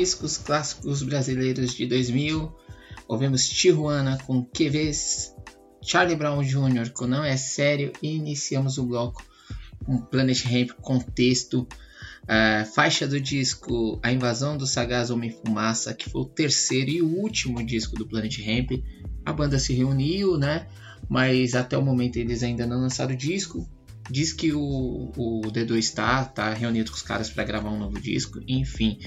[0.02, 2.52] Discos Clássicos Brasileiros de 2000.
[3.08, 5.32] Ouvimos Tijuana com Que Vês,
[5.80, 6.90] Charlie Brown Jr.
[6.92, 9.24] com Não É Sério e iniciamos o bloco
[9.86, 11.68] com Planet Ramp Contexto.
[12.28, 17.04] a faixa do disco A Invasão do Sagaz Homem Fumaça, que foi o terceiro e
[17.04, 18.84] último disco do Planet Ramp.
[19.24, 20.68] A banda se reuniu, né?
[21.08, 23.70] Mas até o momento eles ainda não lançaram o disco.
[24.10, 28.02] Diz que o, o D2 está tá reunido com os caras para gravar um novo
[28.02, 28.98] disco, enfim.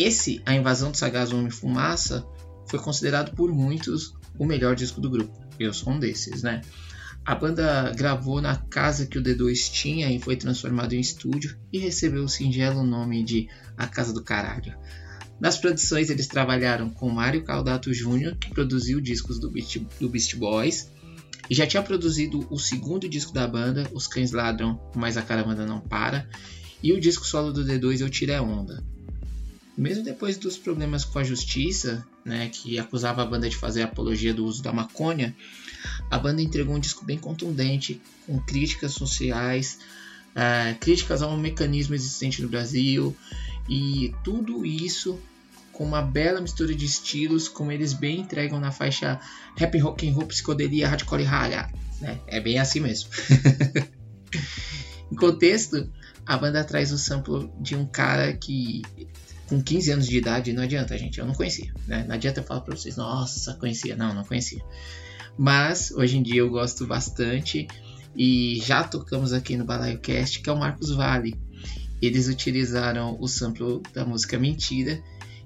[0.00, 2.24] Esse, A Invasão do Sagaz Homem Fumaça,
[2.68, 5.36] foi considerado por muitos o melhor disco do grupo.
[5.58, 6.60] Eu sou um desses, né?
[7.24, 11.80] A banda gravou na casa que o D2 tinha e foi transformado em estúdio e
[11.80, 14.72] recebeu o singelo nome de A Casa do Caralho.
[15.40, 20.36] Nas produções eles trabalharam com Mário Caldato Jr., que produziu discos do Beast, do Beast
[20.36, 20.92] Boys,
[21.50, 25.66] e já tinha produzido o segundo disco da banda, Os Cães Ladram, Mas a Caravana
[25.66, 26.28] Não Para,
[26.80, 28.84] e o disco solo do D2, Eu Tiro é Onda.
[29.78, 34.34] Mesmo depois dos problemas com a justiça, né, que acusava a banda de fazer apologia
[34.34, 35.36] do uso da maconha,
[36.10, 39.78] a banda entregou um disco bem contundente, com críticas sociais,
[40.34, 43.16] eh, críticas ao mecanismo existente no Brasil,
[43.68, 45.16] e tudo isso
[45.70, 49.20] com uma bela mistura de estilos, como eles bem entregam na faixa
[49.56, 51.70] rap, rock and roll, psicodelia, hardcore e raga.
[52.00, 52.18] Né?
[52.26, 53.10] É bem assim mesmo.
[55.12, 55.88] em contexto,
[56.26, 58.82] a banda traz o sample de um cara que
[59.48, 61.72] com 15 anos de idade, não adianta, gente, eu não conhecia.
[61.86, 62.04] Né?
[62.06, 63.96] Não adianta eu falar pra vocês, nossa, conhecia.
[63.96, 64.62] Não, não conhecia.
[65.36, 67.66] Mas hoje em dia eu gosto bastante
[68.14, 71.34] e já tocamos aqui no Balaio Cast, que é o Marcos Vale.
[72.00, 75.02] Eles utilizaram o sample da música Mentira,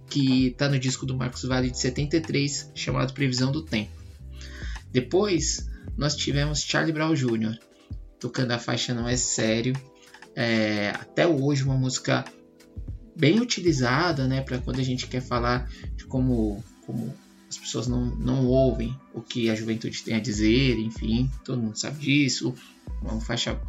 [0.08, 3.92] que está no disco do Marcos Vale de 73, chamado Previsão do Tempo.
[4.90, 7.58] Depois nós tivemos Charlie Brown Jr.
[8.18, 9.74] tocando a faixa Não É Sério.
[10.34, 12.24] É, até hoje uma música
[13.14, 17.14] bem utilizada, né, para quando a gente quer falar de como, como
[17.48, 21.76] as pessoas não, não ouvem o que a juventude tem a dizer, enfim, todo mundo
[21.76, 22.54] sabe disso.
[23.02, 23.60] Uma faixa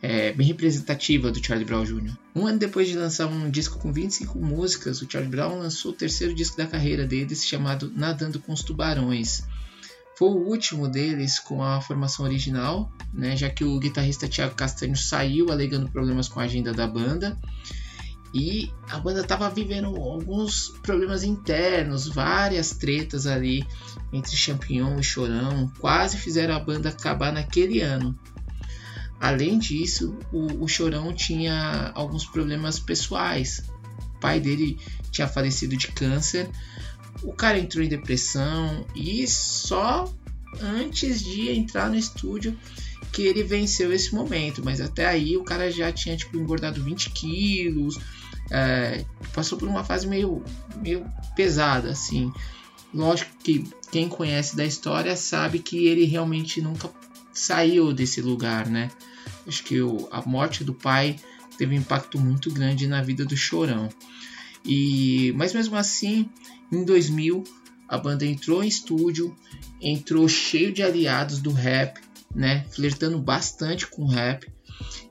[0.00, 2.16] é, bem representativa do Charlie Brown Jr.
[2.34, 5.94] Um ano depois de lançar um disco com 25 músicas, o Charlie Brown lançou o
[5.94, 9.42] terceiro disco da carreira deles, chamado Nadando com os Tubarões.
[10.16, 14.96] Foi o último deles com a formação original, né, já que o guitarrista Thiago Castanho
[14.96, 17.36] saiu alegando problemas com a agenda da banda.
[18.34, 23.66] E a banda estava vivendo alguns problemas internos, várias tretas ali
[24.12, 28.18] entre Champignon e Chorão, quase fizeram a banda acabar naquele ano.
[29.18, 33.64] Além disso, o, o Chorão tinha alguns problemas pessoais.
[34.16, 34.78] O pai dele
[35.10, 36.48] tinha falecido de câncer,
[37.22, 40.12] o cara entrou em depressão e só
[40.60, 42.56] antes de entrar no estúdio
[43.12, 44.62] que ele venceu esse momento.
[44.64, 47.98] Mas até aí o cara já tinha tipo, engordado 20 quilos,
[48.50, 50.42] é, passou por uma fase meio,
[50.76, 52.32] meio pesada assim.
[52.92, 56.90] Lógico que quem conhece da história sabe que ele realmente nunca
[57.32, 58.90] saiu desse lugar, né?
[59.46, 61.16] Acho que o, a morte do pai
[61.56, 63.88] teve um impacto muito grande na vida do Chorão.
[64.64, 66.28] E, mas mesmo assim,
[66.72, 67.44] em 2000,
[67.88, 69.34] a banda entrou em estúdio,
[69.80, 72.00] entrou cheio de aliados do rap,
[72.34, 72.64] né?
[72.70, 74.46] Flertando bastante com o rap.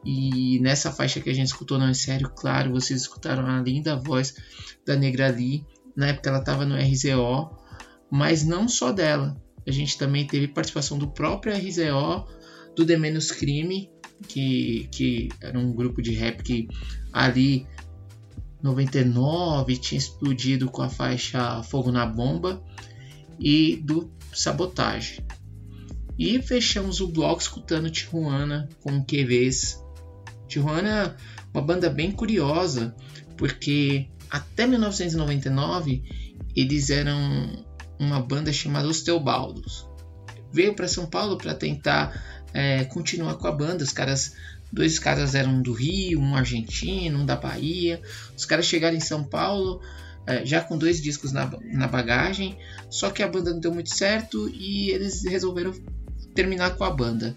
[0.05, 3.95] E nessa faixa que a gente escutou, não é sério, claro, vocês escutaram a linda
[3.95, 4.35] voz
[4.85, 5.65] da Negra Lee.
[5.95, 7.49] Na época ela estava no RZO,
[8.09, 9.35] mas não só dela.
[9.65, 12.25] A gente também teve participação do próprio RZO,
[12.75, 13.89] do The Menos Crime,
[14.27, 16.67] que, que era um grupo de rap que
[17.11, 17.67] ali
[18.61, 22.63] 99 tinha explodido com a faixa Fogo na Bomba
[23.39, 25.23] e do Sabotage.
[26.17, 29.83] E fechamos o bloco escutando Tijuana com QVs.
[30.47, 31.15] Tijuana,
[31.53, 32.95] uma banda bem curiosa,
[33.35, 36.03] porque até 1999
[36.55, 37.65] eles eram
[37.99, 39.87] uma banda chamada Os Teobaldos.
[40.51, 43.83] Veio para São Paulo para tentar é, continuar com a banda.
[43.83, 44.35] Os caras,
[44.71, 48.01] dois caras eram do Rio, um argentino, um da Bahia.
[48.35, 49.81] Os caras chegaram em São Paulo
[50.27, 52.57] é, já com dois discos na, na bagagem,
[52.89, 55.73] só que a banda não deu muito certo e eles resolveram
[56.35, 57.35] terminar com a banda.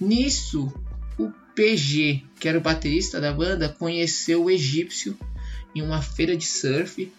[0.00, 0.72] Nisso,
[1.56, 5.18] PG, que era o baterista da banda, conheceu o egípcio
[5.74, 7.10] em uma feira de surf,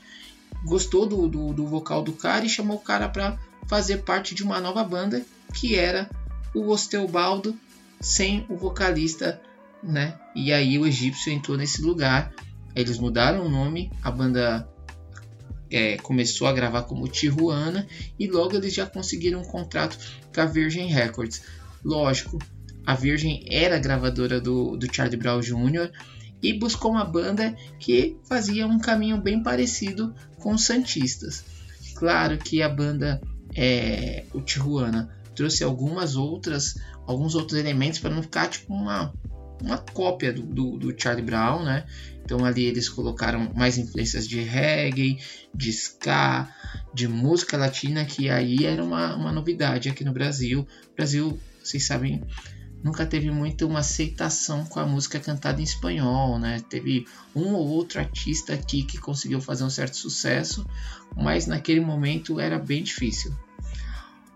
[0.63, 4.43] gostou do, do, do vocal do cara e chamou o cara para fazer parte de
[4.43, 6.09] uma nova banda que era
[6.53, 7.57] o Osteobaldo
[7.99, 9.41] sem o vocalista,
[9.81, 10.17] né?
[10.35, 12.31] E aí o egípcio entrou nesse lugar.
[12.75, 14.69] Eles mudaram o nome, a banda
[15.69, 17.87] é, começou a gravar como Tijuana
[18.19, 19.97] e logo eles já conseguiram um contrato
[20.33, 21.41] com a Virgin Records.
[21.83, 22.37] Lógico,
[22.87, 25.91] a Virgin era gravadora do, do Charlie Brown Jr.
[26.41, 31.43] e buscou uma banda que fazia um caminho bem parecido com os Santistas.
[31.95, 33.21] Claro que a banda
[33.53, 36.75] é, o Tijuana trouxe algumas outras
[37.05, 39.13] alguns outros elementos para não ficar tipo uma,
[39.61, 41.85] uma cópia do, do, do Charlie Brown, né?
[42.23, 45.19] Então ali eles colocaram mais influências de reggae,
[45.53, 46.47] de ska,
[46.93, 50.61] de música latina, que aí era uma, uma novidade aqui no Brasil.
[50.91, 52.21] O Brasil, vocês sabem,
[52.83, 56.61] nunca teve muito uma aceitação com a música cantada em espanhol, né?
[56.69, 60.65] Teve um ou outro artista aqui que conseguiu fazer um certo sucesso,
[61.15, 63.33] mas naquele momento era bem difícil.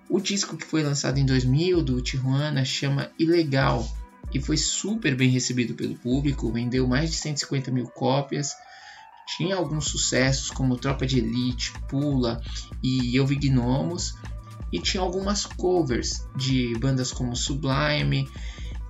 [0.10, 3.88] O disco que foi lançado em 2000 do Tijuana chama Ilegal
[4.34, 8.54] e foi super bem recebido pelo público, vendeu mais de 150 mil cópias.
[9.38, 12.42] Tinha alguns sucessos como Tropa de Elite, Pula
[12.84, 14.16] e Eu Vi Gnomos,
[14.72, 18.30] e tinha algumas covers de bandas como Sublime,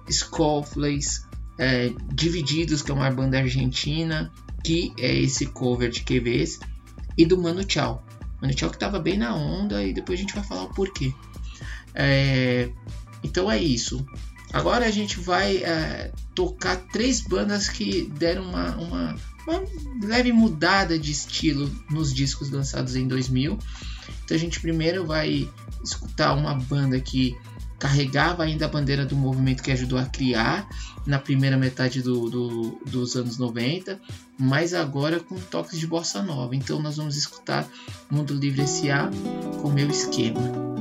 [0.08, 1.26] Skullflays,
[1.58, 4.32] é, Divididos, que é uma banda argentina,
[4.64, 6.60] que é esse cover de QVs,
[7.18, 8.04] e do Mano Chao.
[8.42, 11.14] Mano Chao que estava bem na onda e depois a gente vai falar o porquê.
[11.94, 12.70] É,
[13.24, 14.06] então é isso.
[14.54, 19.16] Agora a gente vai é, tocar três bandas que deram uma, uma,
[19.48, 19.64] uma,
[20.04, 23.58] leve mudada de estilo nos discos lançados em 2000.
[24.26, 25.50] Então a gente primeiro vai
[25.84, 27.38] escutar uma banda que
[27.80, 30.70] carregava ainda a bandeira do movimento que ajudou a criar
[31.06, 34.00] na primeira metade do, do, dos anos 90,
[34.38, 36.56] mas agora com toques de bossa nova.
[36.56, 37.68] Então nós vamos escutar
[38.10, 39.10] Mundo Livre S.A.
[39.62, 40.81] com meu esquema.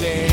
[0.00, 0.29] Melhores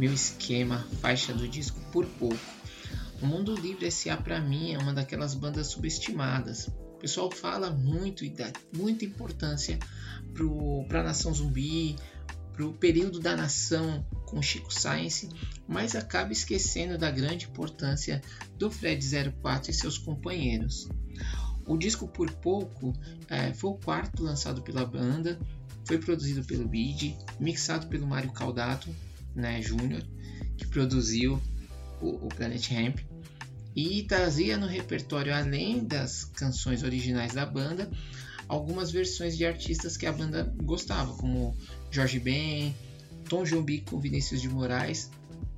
[0.00, 2.40] Meu Esquema, faixa do disco Por Pouco.
[3.20, 4.16] O Mundo Livre S.A.
[4.16, 6.68] para mim é uma daquelas bandas subestimadas.
[6.68, 9.78] O pessoal fala muito e dá muita importância
[10.88, 11.96] para a Nação Zumbi,
[12.54, 15.28] para o período da nação com Chico Science,
[15.68, 18.22] mas acaba esquecendo da grande importância
[18.56, 19.04] do Fred
[19.42, 20.88] 04 e seus companheiros.
[21.66, 22.94] O disco Por Pouco
[23.28, 25.38] eh, foi o quarto lançado pela banda,
[25.84, 28.88] foi produzido pelo Bid, mixado pelo Mário Caldato
[29.34, 30.02] né, Júnior,
[30.56, 31.40] que produziu
[32.00, 32.98] o, o Planet Hemp,
[33.74, 37.90] e trazia no repertório, além das canções originais da banda,
[38.48, 41.56] algumas versões de artistas que a banda gostava, como
[41.90, 42.74] Jorge Ben,
[43.28, 45.10] Tom Jobim com Vinícius de Moraes,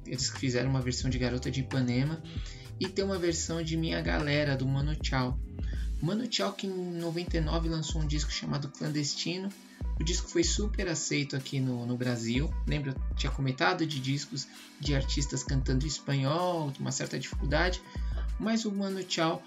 [0.06, 2.22] eles fizeram uma versão de Garota de Ipanema,
[2.78, 5.38] e tem uma versão de Minha Galera, do Mano Chao.
[6.02, 9.48] Mano Chao que em 99 lançou um disco chamado Clandestino,
[9.98, 12.52] O disco foi super aceito aqui no, no Brasil.
[12.66, 14.48] Lembra, tinha comentado de discos
[14.81, 17.81] de artistas cantando espanhol, uma certa dificuldade,
[18.39, 19.43] mas o Mano Tchau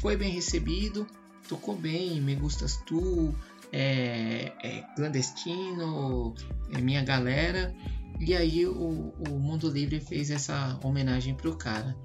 [0.00, 1.06] foi bem recebido,
[1.48, 3.34] tocou bem, Me Gustas Tu,
[3.72, 6.34] é, é Clandestino,
[6.72, 7.74] é Minha Galera,
[8.20, 11.96] e aí o, o Mundo Livre fez essa homenagem pro cara.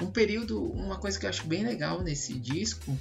[0.00, 2.96] Um período, uma coisa que eu acho bem legal nesse disco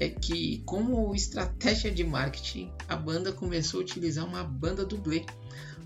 [0.00, 5.26] é que, como estratégia de marketing, a banda começou a utilizar uma banda dublê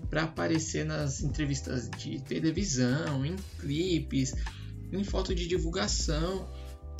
[0.09, 4.33] para aparecer nas entrevistas de televisão, em clipes,
[4.89, 6.47] em foto de divulgação.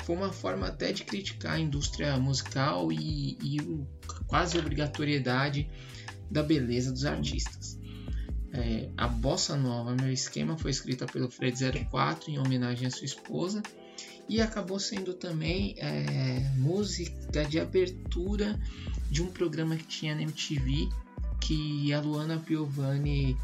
[0.04, 3.86] Foi uma forma até de criticar a indústria musical e, e
[4.26, 5.70] quase obrigatoriedade
[6.30, 7.78] da beleza dos artistas.
[8.52, 11.58] É, a Bossa Nova, meu esquema, foi escrita pelo Fred
[11.90, 13.62] 04 em homenagem à sua esposa
[14.28, 18.58] e acabou sendo também é, música de abertura
[19.10, 20.88] de um programa que tinha na MTV
[21.40, 23.36] que a Luana Piovani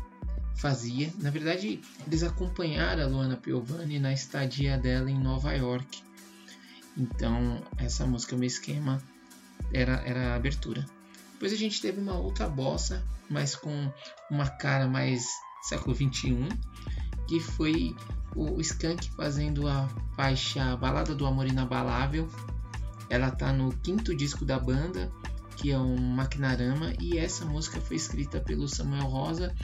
[0.56, 1.12] fazia.
[1.18, 6.02] Na verdade, eles acompanharam a Luana Piovani na estadia dela em Nova York.
[6.96, 9.00] Então, essa música, meu esquema,
[9.72, 10.84] era, era a abertura.
[11.32, 13.90] Depois a gente teve uma outra bossa, mas com
[14.30, 15.26] uma cara mais
[15.62, 16.48] século 21,
[17.28, 17.94] que foi
[18.34, 22.28] o Skank fazendo a faixa Balada do Amor Inabalável.
[23.08, 25.10] Ela tá no quinto disco da banda,
[25.56, 29.54] que é um Maquinarama, e essa música foi escrita pelo Samuel Rosa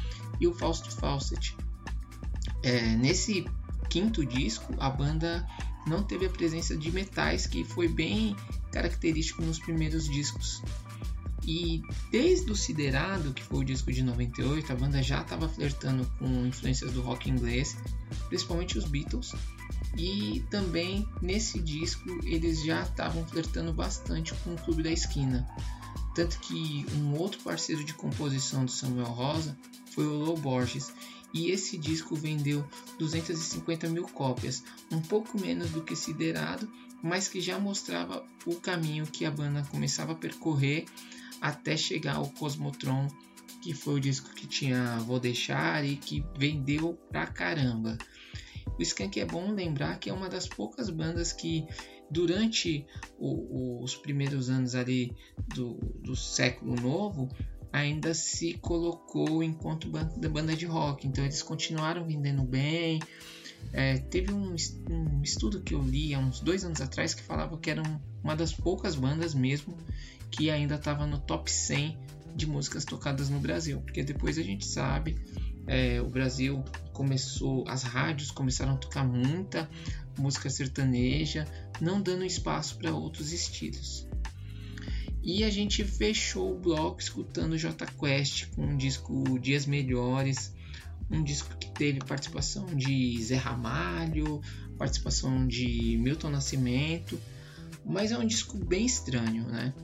[0.41, 1.57] e o Fausto Fawcett.
[2.63, 3.47] É, nesse
[3.89, 5.47] quinto disco, a banda
[5.87, 8.37] não teve a presença de metais, que foi bem
[8.71, 10.63] característico nos primeiros discos.
[11.49, 11.81] E
[12.11, 16.45] desde o Siderado, que foi o disco de 98, a banda já estava flertando com
[16.45, 17.75] influências do rock inglês,
[18.29, 19.35] principalmente os Beatles.
[19.97, 25.49] E também nesse disco eles já estavam flertando bastante com o Clube da Esquina.
[26.15, 29.57] Tanto que um outro parceiro de composição do Samuel Rosa
[29.95, 30.93] foi o Lou Borges.
[31.33, 32.63] E esse disco vendeu
[32.99, 34.63] 250 mil cópias,
[34.93, 36.71] um pouco menos do que Siderado,
[37.03, 40.85] mas que já mostrava o caminho que a banda começava a percorrer
[41.41, 43.09] até chegar ao Cosmotron,
[43.63, 47.97] que foi o disco que tinha Vou Deixar e que vendeu pra caramba.
[48.79, 51.67] O Skank é bom lembrar que é uma das poucas bandas que
[52.11, 52.87] durante
[53.19, 55.15] o, os primeiros anos ali
[55.55, 57.29] do, do século novo
[57.73, 61.07] ainda se colocou enquanto banda, banda de rock.
[61.07, 63.01] Então eles continuaram vendendo bem.
[63.73, 64.55] É, teve um,
[64.91, 67.83] um, estudo que eu li há uns dois anos atrás que falava que eram
[68.23, 69.77] uma das poucas bandas mesmo
[70.31, 71.99] que ainda estava no top 100
[72.35, 75.17] de músicas tocadas no Brasil, porque depois a gente sabe
[75.69, 79.69] é, o Brasil começou, as rádios começaram a tocar muita
[80.19, 81.47] música sertaneja,
[81.81, 84.09] não dando espaço para outros estilos.
[85.23, 90.55] E a gente fechou o bloco escutando J Quest com um disco Dias Melhores,
[91.11, 94.41] um disco que teve participação de Zé Ramalho,
[94.79, 97.21] participação de Milton Nascimento,
[97.85, 99.75] mas é um disco bem estranho, né?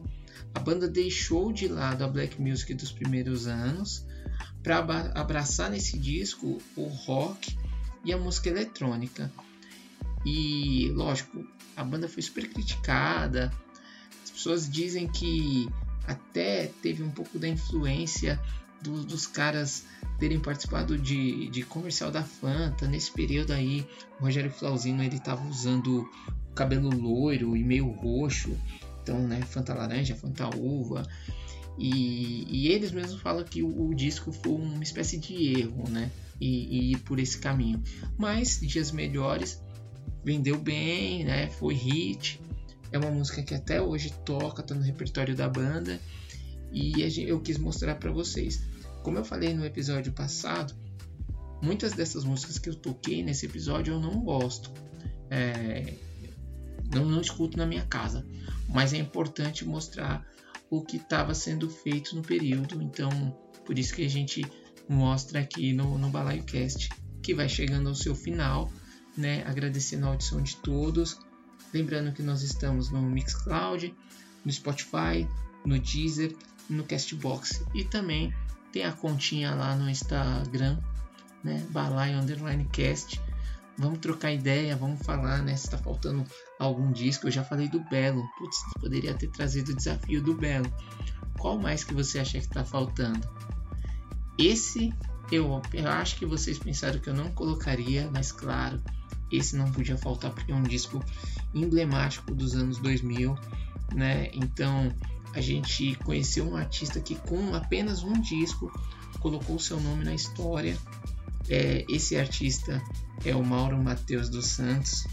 [0.54, 4.06] A banda deixou de lado a black music dos primeiros anos
[4.62, 4.78] para
[5.14, 7.56] abraçar nesse disco o rock
[8.04, 9.30] e a música eletrônica.
[10.24, 13.52] E lógico, a banda foi super criticada.
[14.22, 15.68] As pessoas dizem que
[16.06, 18.40] até teve um pouco da influência
[18.80, 19.84] do, dos caras
[20.18, 22.86] terem participado de, de comercial da Fanta.
[22.86, 23.86] Nesse período aí,
[24.20, 26.08] o Rogério Flauzino ele estava usando
[26.54, 28.56] cabelo loiro e meio roxo
[29.04, 31.06] então, né, Fanta Laranja, Fanta Uva.
[31.78, 36.10] E, e eles mesmos falam que o, o, disco foi uma espécie de erro, né?
[36.40, 37.82] E, e por esse caminho.
[38.16, 39.62] Mas Dias Melhores
[40.24, 41.48] vendeu bem, né?
[41.48, 42.40] Foi hit.
[42.90, 46.00] É uma música que até hoje toca, tá no repertório da banda.
[46.72, 48.62] E eu quis mostrar para vocês.
[49.02, 50.74] Como eu falei no episódio passado,
[51.60, 54.72] muitas dessas músicas que eu toquei nesse episódio eu não gosto.
[55.30, 55.92] É,
[56.94, 58.26] não, não escuto na minha casa
[58.74, 60.26] mas é importante mostrar
[60.68, 62.82] o que estava sendo feito no período.
[62.82, 63.08] Então,
[63.64, 64.44] por isso que a gente
[64.88, 66.10] mostra aqui no, no
[67.22, 68.70] que vai chegando ao seu final,
[69.16, 69.44] né?
[69.46, 71.18] Agradecendo a audição de todos.
[71.72, 73.94] Lembrando que nós estamos no Mixcloud,
[74.44, 75.26] no Spotify,
[75.64, 76.34] no Deezer,
[76.68, 78.34] no Castbox e também
[78.72, 80.78] tem a continha lá no Instagram,
[81.42, 81.64] né?
[81.70, 83.20] Balaio Underline Cast
[83.76, 85.56] Vamos trocar ideia, vamos falar, né?
[85.56, 86.24] Se tá faltando
[86.58, 87.26] algum disco.
[87.26, 88.22] Eu já falei do Belo.
[88.38, 90.72] Putz, poderia ter trazido o desafio do Belo.
[91.38, 93.20] Qual mais que você acha que tá faltando?
[94.38, 94.92] Esse
[95.30, 98.80] eu, eu acho que vocês pensaram que eu não colocaria, mas claro,
[99.30, 101.02] esse não podia faltar porque é um disco
[101.54, 103.36] emblemático dos anos 2000,
[103.94, 104.30] né?
[104.32, 104.92] Então
[105.32, 108.72] a gente conheceu um artista que com apenas um disco
[109.20, 110.76] colocou seu nome na história.
[111.48, 112.82] É, esse artista
[113.24, 115.06] é o Mauro Mateus dos Santos,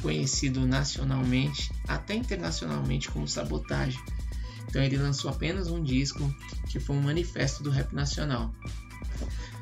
[0.00, 4.00] conhecido nacionalmente, até internacionalmente como Sabotagem.
[4.68, 6.34] Então ele lançou apenas um disco
[6.68, 8.54] que foi um manifesto do rap nacional.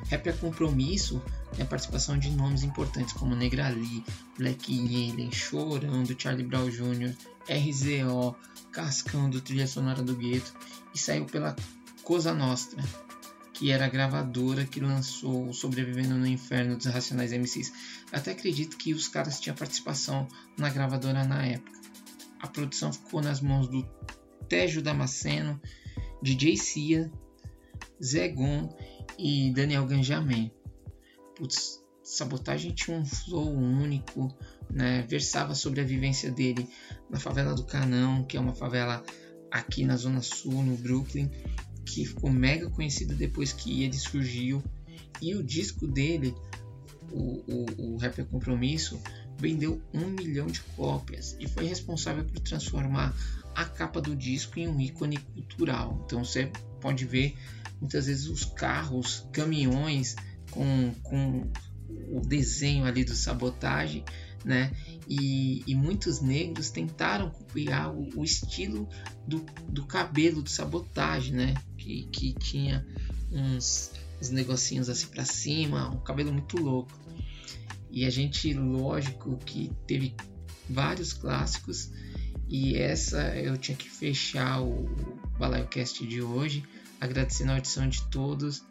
[0.09, 1.23] Rap é compromisso
[1.55, 4.05] tem a participação de nomes importantes como Negrali,
[4.39, 7.15] Black Alien, Chorão do Charlie Brown Jr.,
[7.49, 8.37] RZO,
[8.71, 10.55] Cascão do Trilha Sonora do Gueto
[10.95, 11.57] e saiu pela
[12.05, 12.83] Cosa Nostra,
[13.61, 17.71] que era a gravadora que lançou Sobrevivendo no Inferno dos Racionais MCs.
[18.11, 20.27] Até acredito que os caras tinham participação
[20.57, 21.79] na gravadora na época.
[22.41, 23.87] A produção ficou nas mãos do
[24.49, 25.61] Tejo Damasceno,
[26.23, 27.13] DJ Cia,
[28.03, 28.75] Zé Gon
[29.19, 30.51] e Daniel Ganjamin
[31.37, 34.35] putz, Sabotagem tinha um flow único,
[34.71, 35.03] né?
[35.09, 36.67] Versava sobre a vivência dele
[37.11, 39.05] na favela do Canão, que é uma favela
[39.51, 41.31] aqui na Zona Sul, no Brooklyn,
[41.85, 44.63] que ficou mega conhecida depois que ele surgiu.
[45.21, 46.35] E o disco dele,
[47.11, 49.01] o, o, o Rapper Compromisso,
[49.39, 53.15] vendeu um milhão de cópias e foi responsável por transformar
[53.55, 56.03] a capa do disco em um ícone cultural.
[56.05, 56.51] Então você
[56.81, 57.37] pode ver
[57.81, 60.15] muitas vezes os carros, caminhões
[60.51, 61.51] com, com
[62.11, 64.05] o desenho ali do sabotagem,
[64.45, 64.73] né?
[65.11, 68.89] E, e muitos negros tentaram copiar o, o, estilo
[69.27, 71.55] do, do cabelo do sabotagem, né?
[71.77, 72.87] Que, que tinha
[73.33, 73.91] uns,
[74.23, 76.93] uns negocinhos assim para cima, um cabelo muito louco.
[77.91, 80.15] E a gente, lógico, que teve
[80.69, 81.91] vários clássicos
[82.49, 84.89] e essa eu tinha que fechar o
[85.39, 86.65] BalaioCast de hoje,
[87.01, 88.63] agradecendo a audição de todos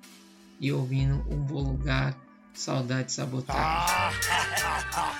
[0.59, 2.17] e ouvindo um bom lugar,
[2.53, 4.19] saudade sabotagem.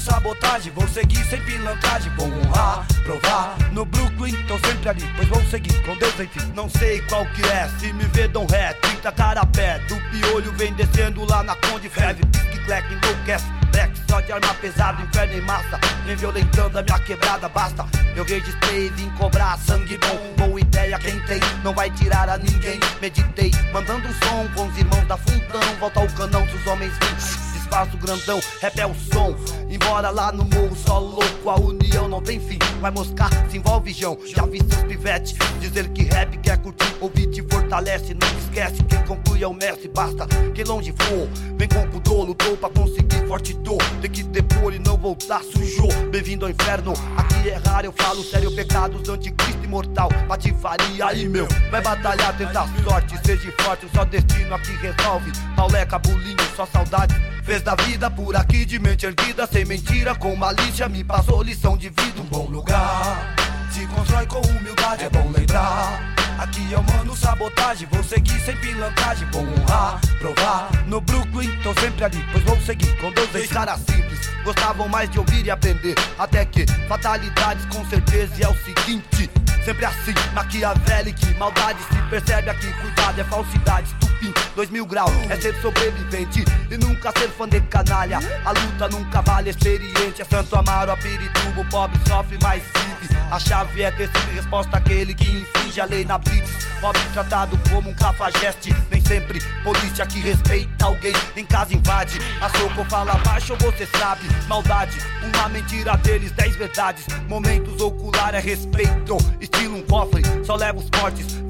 [0.00, 3.56] sabotagem, vou seguir sem pilantragem, vou honrar, provar.
[3.72, 6.52] No Brooklyn, tô sempre ali, pois vou seguir com Deus, enfim.
[6.54, 9.78] Não sei qual que é, se me vê, dão ré, 30 cara pé.
[9.88, 13.58] Do piolho vem descendo lá na Conde Feve, Pique, Cleck, enlouquece.
[13.70, 15.78] Black, só de arma pesada, inferno em massa.
[16.04, 17.86] Vem violentando a minha quebrada, basta.
[18.16, 20.46] Eu registrei, vim cobrar sangue bom.
[20.46, 22.80] Boa ideia, quem tem, não vai tirar a ninguém.
[23.00, 25.60] Meditei, mandando um som com os irmãos da fundão.
[25.78, 29.36] Volta ao canão dos homens vêm espaço grandão, rap é o som.
[29.68, 32.58] Embora lá no morro só louco, a união não tem fim.
[32.80, 34.18] Vai moscar, se envolve João.
[34.24, 38.14] Já vi seus pivete dizer que rap quer curtir, ouvir te fortalece.
[38.14, 40.26] Não esquece, quem conclui é o mestre, basta.
[40.54, 41.28] Quem longe for,
[41.58, 43.82] vem com pudor, lutou pra conseguir forte dor.
[44.00, 45.92] Tem que depor e não voltar, sujou.
[46.10, 48.48] Bem-vindo ao inferno, aqui é raro, eu falo sério.
[48.54, 51.46] Pecados do anticristo imortal, patifaria aí, meu.
[51.70, 55.30] Vai batalhar, tentar sorte, seja forte, o só destino aqui resolve.
[55.54, 57.14] Pauleca, bulinho, só saudade.
[57.48, 61.76] Fez da vida por aqui de mente erguida, sem mentira, com malícia, me passou lição
[61.76, 62.22] de vida.
[62.22, 63.34] Um bom lugar
[63.70, 66.00] se constrói com humildade, é bom lembrar.
[66.38, 70.70] Aqui eu mando sabotagem, vou seguir sem pilantragem, vou honrar, provar.
[70.86, 74.18] No Brooklyn, tô sempre ali, pois vou seguir com Deus caras simples.
[74.44, 78.32] Gostavam mais de ouvir e aprender, até que fatalidades com certeza.
[78.38, 79.30] E é o seguinte,
[79.62, 85.36] sempre assim, maquiavélico, maldade se percebe aqui, cuidado, é falsidade, estupim, dois mil graus, é
[85.36, 88.18] ser sobrevivente e nunca ser fã de canalha.
[88.44, 93.16] A luta nunca vale experiente, é Santo Amaro, a Pirituba, o pobre sofre, mais vive.
[93.30, 96.66] A chave é ter sempre resposta àquele que infringe a lei na blitz.
[96.80, 102.18] Pobre tratado como um cafajeste, nem sempre polícia que respeita alguém em casa invade.
[102.40, 107.04] A soco fala baixo, você sabe, maldade, uma mentira deles, dez verdades.
[107.28, 111.47] Momentos ocular é respeito, estilo um cofre, só leva os fortes.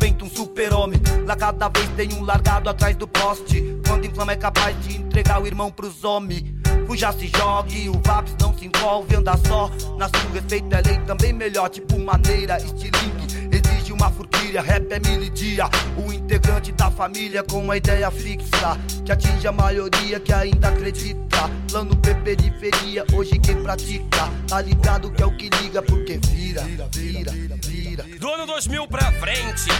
[0.00, 0.98] Vento, um super-homem.
[1.26, 3.78] Lá cada vez tem um largado atrás do poste.
[3.86, 6.42] Quando inflama é capaz de entregar o irmão pros homens.
[6.86, 9.70] Fuja se jogue, o VAPS não se envolve, anda só.
[9.98, 13.50] Na sua respeito é lei também melhor, tipo maneira, estilingue.
[13.52, 15.68] Exige uma furquilha, rap é milidia.
[15.96, 18.78] O integrante da família com uma ideia fixa.
[19.04, 21.48] Que atinge a maioria que ainda acredita.
[21.70, 24.28] Plano P periferia, hoje quem pratica.
[24.48, 27.32] Tá ligado que é o que liga, porque vira, vira, vira.
[28.20, 29.70] Do ano 2000 pra frente.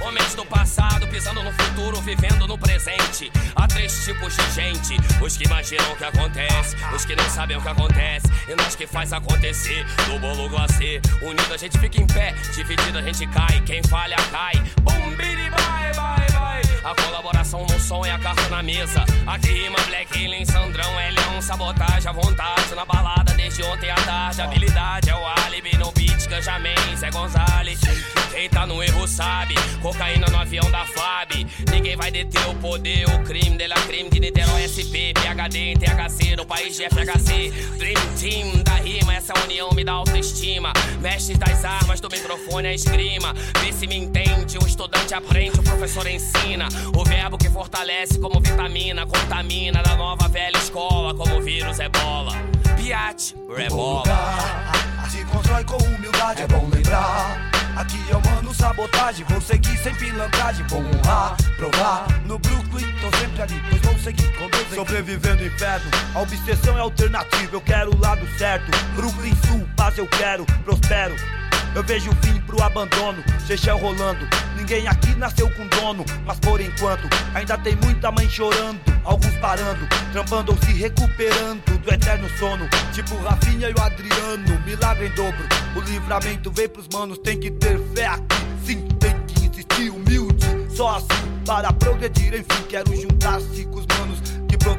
[0.00, 3.30] Homens do passado pisando no futuro, vivendo no presente.
[3.54, 7.56] Há três tipos de gente: os que imaginam o que acontece, os que não sabem
[7.56, 9.86] o que acontece, e nós que faz acontecer.
[10.06, 13.60] Do bolo glacê, unido a gente fica em pé, dividido a gente cai.
[13.64, 14.54] Quem falha cai.
[14.82, 16.19] Bum, biri, bye, bye, bye.
[16.82, 19.04] A colaboração no som é a carta na mesa.
[19.26, 22.74] Aqui rima Black Alien, Sandrão, L1, sabotagem à vontade.
[22.74, 27.80] Na balada desde ontem à tarde, habilidade é o álibi no beat, Ganjamin, Zé Gonzalez.
[28.30, 31.46] Quem tá no erro sabe, cocaína no avião da FAB.
[31.70, 36.36] Ninguém vai deter o poder, o crime dela crime de Niterói SP, PHD em THC,
[36.36, 37.50] no país de FHC.
[37.76, 40.72] Dream Team da rima, essa união me dá autoestima.
[41.02, 43.34] Mestres das armas, do microfone a esgrima.
[43.60, 46.69] Vê se me entende, o estudante aprende, o professor ensina.
[46.94, 52.32] O verbo que fortalece como vitamina, contamina da nova velha escola, como vírus é bola.
[52.76, 54.04] Piate, rebola.
[55.10, 57.50] Se constrói com humildade, é bom lembrar.
[57.76, 62.06] Aqui é o mano sabotagem, vou seguir sem pilantragem, vou honrar, provar.
[62.26, 64.74] No Brooklyn, tô sempre ali, pois vou seguir com Deus.
[64.74, 68.70] Sobrevivendo inferno, a obsessão é alternativa, eu quero o lado certo.
[68.94, 71.14] Brooklyn Sul, paz eu quero, prospero.
[71.74, 74.26] Eu vejo o fim pro abandono, Chechel rolando.
[74.56, 78.80] Ninguém aqui nasceu com dono, mas por enquanto ainda tem muita mãe chorando.
[79.04, 82.68] Alguns parando, trampando ou se recuperando do eterno sono.
[82.92, 85.44] Tipo Rafinha e o Adriano, milagre em dobro.
[85.76, 88.36] O livramento vem pros manos, tem que ter fé aqui.
[88.64, 90.46] Sim, tem que insistir humilde.
[90.74, 93.99] Só assim para progredir, enfim, quero juntar-se com os manos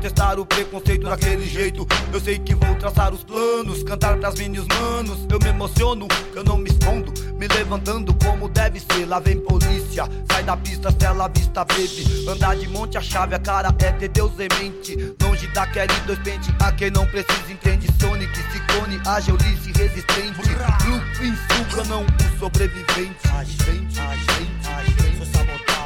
[0.01, 1.87] protestaram o preconceito daquele jeito.
[2.11, 5.19] Eu sei que vou traçar os planos, cantar pras minhas manos.
[5.29, 9.05] Eu me emociono, eu não me escondo, me levantando como deve ser.
[9.05, 12.25] Lá vem polícia, sai da pista, cela vista, baby.
[12.27, 15.15] Andar de monte, a chave, a cara é ter Deus em mente.
[15.21, 17.87] Longe da Kelly, dois pente, a quem não precisa entende.
[17.99, 20.41] Sonic, Ciclone, Ageulice, resistente.
[20.83, 23.17] Brooklyn, Suca, não o sobrevivente.
[23.37, 25.11] Agente, agente, agente.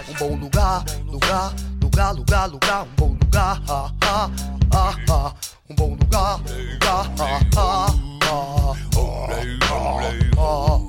[0.07, 1.53] Um bom lugar, lugar,
[1.95, 3.61] lugar, lugar, lugar, um bom lugar.
[3.69, 4.29] Ah, ah,
[4.73, 5.33] ah, ah.
[5.69, 7.05] Um bom lugar, lugar.
[7.17, 7.87] Ah, ah,
[8.27, 9.15] ah, ah,
[9.61, 10.84] ah, ah.